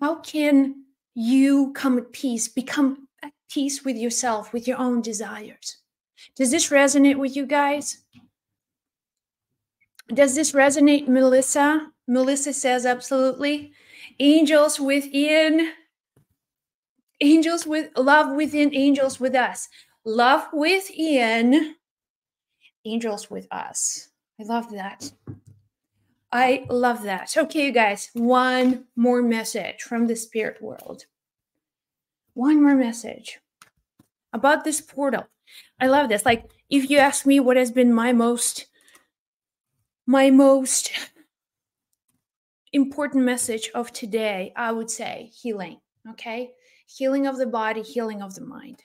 how 0.00 0.16
can 0.16 0.84
you 1.14 1.72
come 1.72 1.98
at 1.98 2.12
peace, 2.12 2.46
become 2.48 3.08
at 3.22 3.32
peace 3.50 3.84
with 3.84 3.96
yourself, 3.96 4.52
with 4.52 4.68
your 4.68 4.78
own 4.78 5.02
desires? 5.02 5.78
Does 6.36 6.50
this 6.50 6.70
resonate 6.70 7.16
with 7.16 7.36
you 7.36 7.46
guys? 7.46 8.04
Does 10.14 10.34
this 10.34 10.52
resonate, 10.52 11.08
Melissa? 11.08 11.90
Melissa 12.06 12.52
says 12.52 12.86
absolutely. 12.86 13.72
Angels 14.20 14.80
within, 14.80 15.72
angels 17.20 17.66
with 17.66 17.90
love 17.96 18.34
within, 18.34 18.74
angels 18.74 19.20
with 19.20 19.34
us. 19.34 19.68
Love 20.04 20.46
within, 20.52 21.74
angels 22.84 23.30
with 23.30 23.46
us. 23.50 24.08
I 24.40 24.44
love 24.44 24.70
that. 24.72 25.12
I 26.30 26.66
love 26.68 27.04
that. 27.04 27.34
Okay, 27.36 27.66
you 27.66 27.72
guys, 27.72 28.10
one 28.12 28.84
more 28.96 29.22
message 29.22 29.82
from 29.82 30.06
the 30.06 30.16
spirit 30.16 30.60
world. 30.62 31.06
One 32.34 32.62
more 32.62 32.76
message 32.76 33.40
about 34.32 34.64
this 34.64 34.80
portal. 34.80 35.26
I 35.80 35.86
love 35.86 36.08
this. 36.08 36.26
Like, 36.26 36.50
if 36.68 36.90
you 36.90 36.98
ask 36.98 37.24
me 37.24 37.40
what 37.40 37.56
has 37.56 37.70
been 37.70 37.92
my 37.92 38.12
most, 38.12 38.66
my 40.06 40.30
most 40.30 40.90
important 42.72 43.24
message 43.24 43.70
of 43.74 43.92
today, 43.92 44.52
I 44.54 44.72
would 44.72 44.90
say 44.90 45.30
healing. 45.34 45.80
Okay. 46.10 46.50
Healing 46.86 47.26
of 47.26 47.38
the 47.38 47.46
body, 47.46 47.82
healing 47.82 48.22
of 48.22 48.34
the 48.34 48.44
mind. 48.44 48.82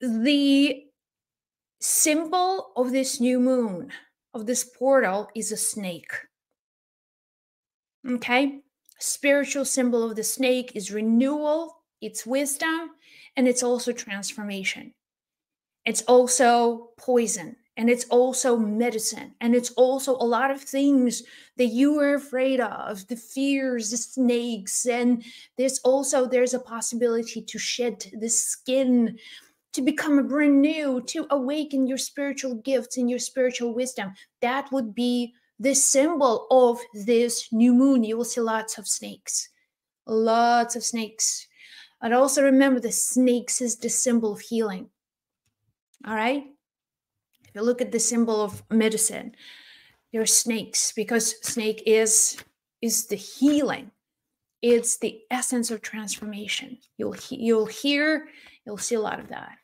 The 0.00 0.84
symbol 1.80 2.72
of 2.76 2.92
this 2.92 3.20
new 3.20 3.40
moon, 3.40 3.92
of 4.34 4.46
this 4.46 4.64
portal, 4.64 5.28
is 5.34 5.50
a 5.50 5.56
snake. 5.56 6.12
Okay. 8.08 8.60
Spiritual 8.98 9.64
symbol 9.64 10.02
of 10.10 10.16
the 10.16 10.24
snake 10.24 10.72
is 10.74 10.90
renewal, 10.90 11.76
it's 12.00 12.26
wisdom, 12.26 12.90
and 13.36 13.46
it's 13.46 13.62
also 13.62 13.92
transformation. 13.92 14.92
It's 15.84 16.02
also 16.02 16.90
poison 16.98 17.56
and 17.76 17.88
it's 17.88 18.04
also 18.06 18.56
medicine 18.58 19.34
and 19.40 19.54
it's 19.54 19.70
also 19.72 20.12
a 20.16 20.26
lot 20.26 20.50
of 20.50 20.60
things 20.60 21.22
that 21.56 21.66
you 21.66 21.98
are 22.00 22.14
afraid 22.14 22.60
of 22.60 23.06
the 23.08 23.16
fears 23.16 23.90
the 23.90 23.96
snakes 23.96 24.84
and 24.86 25.24
there's 25.56 25.78
also 25.80 26.26
there's 26.26 26.54
a 26.54 26.60
possibility 26.60 27.40
to 27.40 27.58
shed 27.58 28.04
the 28.20 28.28
skin 28.28 29.18
to 29.72 29.82
become 29.82 30.18
a 30.18 30.24
brand 30.24 30.60
new 30.60 31.00
to 31.02 31.26
awaken 31.30 31.86
your 31.86 31.98
spiritual 31.98 32.56
gifts 32.56 32.96
and 32.96 33.08
your 33.10 33.18
spiritual 33.18 33.74
wisdom 33.74 34.12
that 34.42 34.70
would 34.72 34.94
be 34.94 35.34
the 35.58 35.74
symbol 35.74 36.46
of 36.50 36.78
this 36.94 37.52
new 37.52 37.74
moon 37.74 38.04
you 38.04 38.16
will 38.16 38.24
see 38.24 38.40
lots 38.40 38.78
of 38.78 38.86
snakes 38.86 39.50
lots 40.06 40.76
of 40.76 40.84
snakes 40.84 41.46
and 42.00 42.14
also 42.14 42.42
remember 42.42 42.80
the 42.80 42.92
snakes 42.92 43.60
is 43.60 43.76
the 43.76 43.88
symbol 43.88 44.32
of 44.32 44.40
healing 44.40 44.88
all 46.06 46.14
right 46.14 46.44
if 47.48 47.54
you 47.54 47.62
look 47.62 47.80
at 47.80 47.92
the 47.92 48.00
symbol 48.00 48.42
of 48.42 48.62
medicine, 48.70 49.34
there 50.12 50.20
are 50.20 50.26
snakes 50.26 50.92
because 50.92 51.34
snake 51.42 51.82
is 51.86 52.36
is 52.82 53.06
the 53.06 53.16
healing. 53.16 53.90
It's 54.60 54.98
the 54.98 55.20
essence 55.30 55.70
of 55.70 55.80
transformation. 55.80 56.78
You'll 56.98 57.16
you'll 57.30 57.66
hear, 57.66 58.28
you'll 58.66 58.78
see 58.78 58.96
a 58.96 59.00
lot 59.00 59.20
of 59.20 59.28
that. 59.28 59.56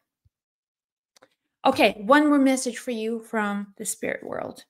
Okay, 1.67 2.03
one 2.07 2.29
more 2.29 2.39
message 2.39 2.79
for 2.79 2.91
you 2.91 3.21
from 3.21 3.75
the 3.77 3.85
spirit 3.85 4.25
world. 4.25 4.65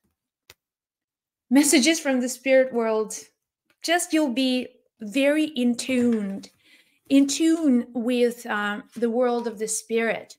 Messages 1.50 2.00
from 2.00 2.20
the 2.20 2.28
spirit 2.28 2.72
world. 2.72 3.14
Just 3.82 4.12
you'll 4.12 4.32
be 4.32 4.68
very 5.00 5.44
in 5.44 5.76
tuned, 5.76 6.50
in 7.08 7.26
tune 7.26 7.86
with 7.92 8.46
um, 8.46 8.84
the 8.96 9.10
world 9.10 9.46
of 9.46 9.58
the 9.58 9.68
spirit 9.68 10.36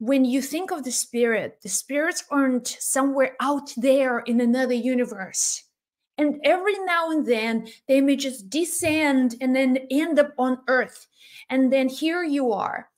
when 0.00 0.24
you 0.24 0.40
think 0.40 0.72
of 0.72 0.82
the 0.82 0.90
spirit, 0.90 1.58
the 1.62 1.68
spirits 1.68 2.24
aren't 2.30 2.66
somewhere 2.66 3.36
out 3.38 3.70
there 3.76 4.20
in 4.20 4.40
another 4.40 4.74
universe. 4.74 5.62
And 6.16 6.40
every 6.42 6.78
now 6.84 7.10
and 7.10 7.26
then 7.26 7.68
they 7.86 8.00
may 8.00 8.16
just 8.16 8.48
descend 8.48 9.36
and 9.42 9.54
then 9.54 9.78
end 9.90 10.18
up 10.18 10.32
on 10.38 10.58
earth. 10.68 11.06
And 11.50 11.70
then 11.70 11.88
here 11.88 12.24
you 12.24 12.52
are 12.52 12.88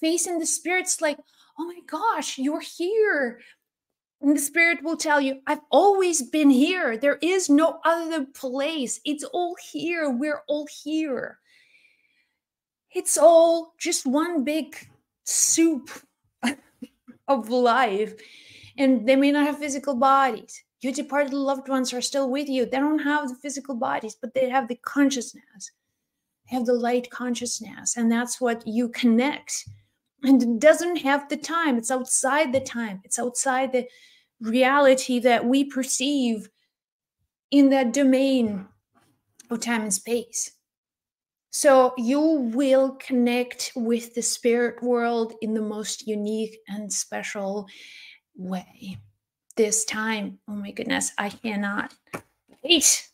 facing 0.00 0.38
the 0.38 0.46
spirits 0.46 1.02
like, 1.02 1.18
oh 1.58 1.66
my 1.66 1.80
gosh, 1.86 2.38
you're 2.38 2.60
here. 2.60 3.40
And 4.20 4.36
the 4.36 4.40
spirit 4.40 4.82
will 4.82 4.96
tell 4.96 5.20
you, 5.20 5.40
I've 5.46 5.60
always 5.70 6.22
been 6.22 6.50
here. 6.50 6.96
There 6.96 7.18
is 7.20 7.50
no 7.50 7.80
other 7.84 8.24
place. 8.24 9.00
It's 9.04 9.24
all 9.24 9.56
here. 9.70 10.10
We're 10.10 10.42
all 10.48 10.66
here. 10.84 11.38
It's 12.92 13.18
all 13.18 13.74
just 13.78 14.06
one 14.06 14.42
big 14.42 14.74
soup 15.24 15.90
of 17.28 17.50
life 17.50 18.14
and 18.78 19.06
they 19.06 19.16
may 19.16 19.32
not 19.32 19.46
have 19.46 19.58
physical 19.58 19.94
bodies 19.94 20.62
your 20.80 20.92
departed 20.92 21.32
loved 21.32 21.68
ones 21.68 21.92
are 21.92 22.00
still 22.00 22.30
with 22.30 22.48
you 22.48 22.64
they 22.64 22.78
don't 22.78 23.00
have 23.00 23.28
the 23.28 23.34
physical 23.36 23.74
bodies 23.74 24.16
but 24.20 24.32
they 24.34 24.48
have 24.48 24.68
the 24.68 24.76
consciousness 24.76 25.72
they 26.48 26.56
have 26.56 26.66
the 26.66 26.72
light 26.72 27.10
consciousness 27.10 27.96
and 27.96 28.10
that's 28.10 28.40
what 28.40 28.66
you 28.66 28.88
connect 28.90 29.68
and 30.22 30.60
doesn't 30.60 30.96
have 30.96 31.28
the 31.28 31.36
time 31.36 31.76
it's 31.76 31.90
outside 31.90 32.52
the 32.52 32.60
time 32.60 33.00
it's 33.04 33.18
outside 33.18 33.72
the 33.72 33.86
reality 34.40 35.18
that 35.18 35.44
we 35.44 35.64
perceive 35.64 36.48
in 37.50 37.70
that 37.70 37.92
domain 37.92 38.66
of 39.50 39.60
time 39.60 39.82
and 39.82 39.94
space 39.94 40.56
so 41.56 41.94
you 41.96 42.20
will 42.20 42.98
connect 43.00 43.72
with 43.74 44.14
the 44.14 44.20
spirit 44.20 44.82
world 44.82 45.32
in 45.40 45.54
the 45.54 45.62
most 45.62 46.06
unique 46.06 46.58
and 46.68 46.92
special 46.92 47.66
way. 48.36 48.98
This 49.56 49.86
time, 49.86 50.38
oh 50.46 50.52
my 50.52 50.70
goodness, 50.70 51.12
I 51.16 51.30
cannot 51.30 51.94
wait 52.62 53.08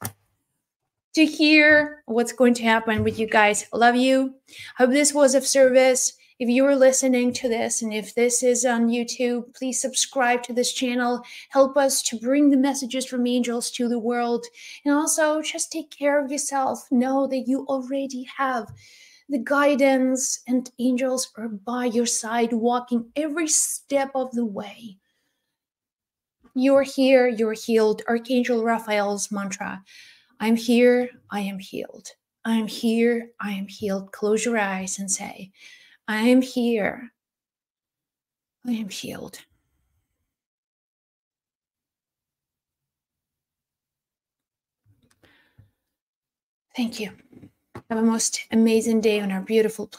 to 1.14 1.24
hear 1.24 2.02
what's 2.06 2.32
going 2.32 2.54
to 2.54 2.64
happen 2.64 3.04
with 3.04 3.16
you 3.16 3.28
guys. 3.28 3.66
Love 3.72 3.94
you. 3.94 4.34
Hope 4.76 4.90
this 4.90 5.14
was 5.14 5.36
of 5.36 5.46
service. 5.46 6.12
If 6.42 6.48
you 6.48 6.66
are 6.66 6.74
listening 6.74 7.32
to 7.34 7.48
this 7.48 7.82
and 7.82 7.94
if 7.94 8.16
this 8.16 8.42
is 8.42 8.64
on 8.64 8.88
YouTube, 8.88 9.54
please 9.54 9.80
subscribe 9.80 10.42
to 10.42 10.52
this 10.52 10.72
channel. 10.72 11.22
Help 11.50 11.76
us 11.76 12.02
to 12.02 12.18
bring 12.18 12.50
the 12.50 12.56
messages 12.56 13.06
from 13.06 13.28
angels 13.28 13.70
to 13.70 13.88
the 13.88 14.00
world. 14.00 14.44
And 14.84 14.92
also, 14.92 15.40
just 15.40 15.70
take 15.70 15.96
care 15.96 16.20
of 16.20 16.32
yourself. 16.32 16.90
Know 16.90 17.28
that 17.28 17.44
you 17.46 17.64
already 17.68 18.24
have 18.36 18.66
the 19.28 19.38
guidance, 19.38 20.40
and 20.48 20.68
angels 20.80 21.30
are 21.36 21.46
by 21.46 21.84
your 21.84 22.06
side, 22.06 22.52
walking 22.52 23.12
every 23.14 23.46
step 23.46 24.10
of 24.16 24.32
the 24.32 24.44
way. 24.44 24.98
You're 26.56 26.82
here, 26.82 27.28
you're 27.28 27.52
healed. 27.52 28.02
Archangel 28.08 28.64
Raphael's 28.64 29.30
mantra 29.30 29.80
I'm 30.40 30.56
here, 30.56 31.08
I 31.30 31.42
am 31.42 31.60
healed. 31.60 32.08
I'm 32.44 32.66
here, 32.66 33.28
I 33.40 33.52
am 33.52 33.68
healed. 33.68 34.10
Close 34.10 34.44
your 34.44 34.58
eyes 34.58 34.98
and 34.98 35.08
say, 35.08 35.52
I 36.12 36.28
am 36.28 36.42
here. 36.42 37.10
I 38.66 38.72
am 38.72 38.90
healed. 38.90 39.38
Thank 46.76 47.00
you. 47.00 47.12
Have 47.88 47.98
a 47.98 48.02
most 48.02 48.40
amazing 48.50 49.00
day 49.00 49.20
on 49.20 49.32
our 49.32 49.40
beautiful 49.40 49.86
planet. 49.86 49.90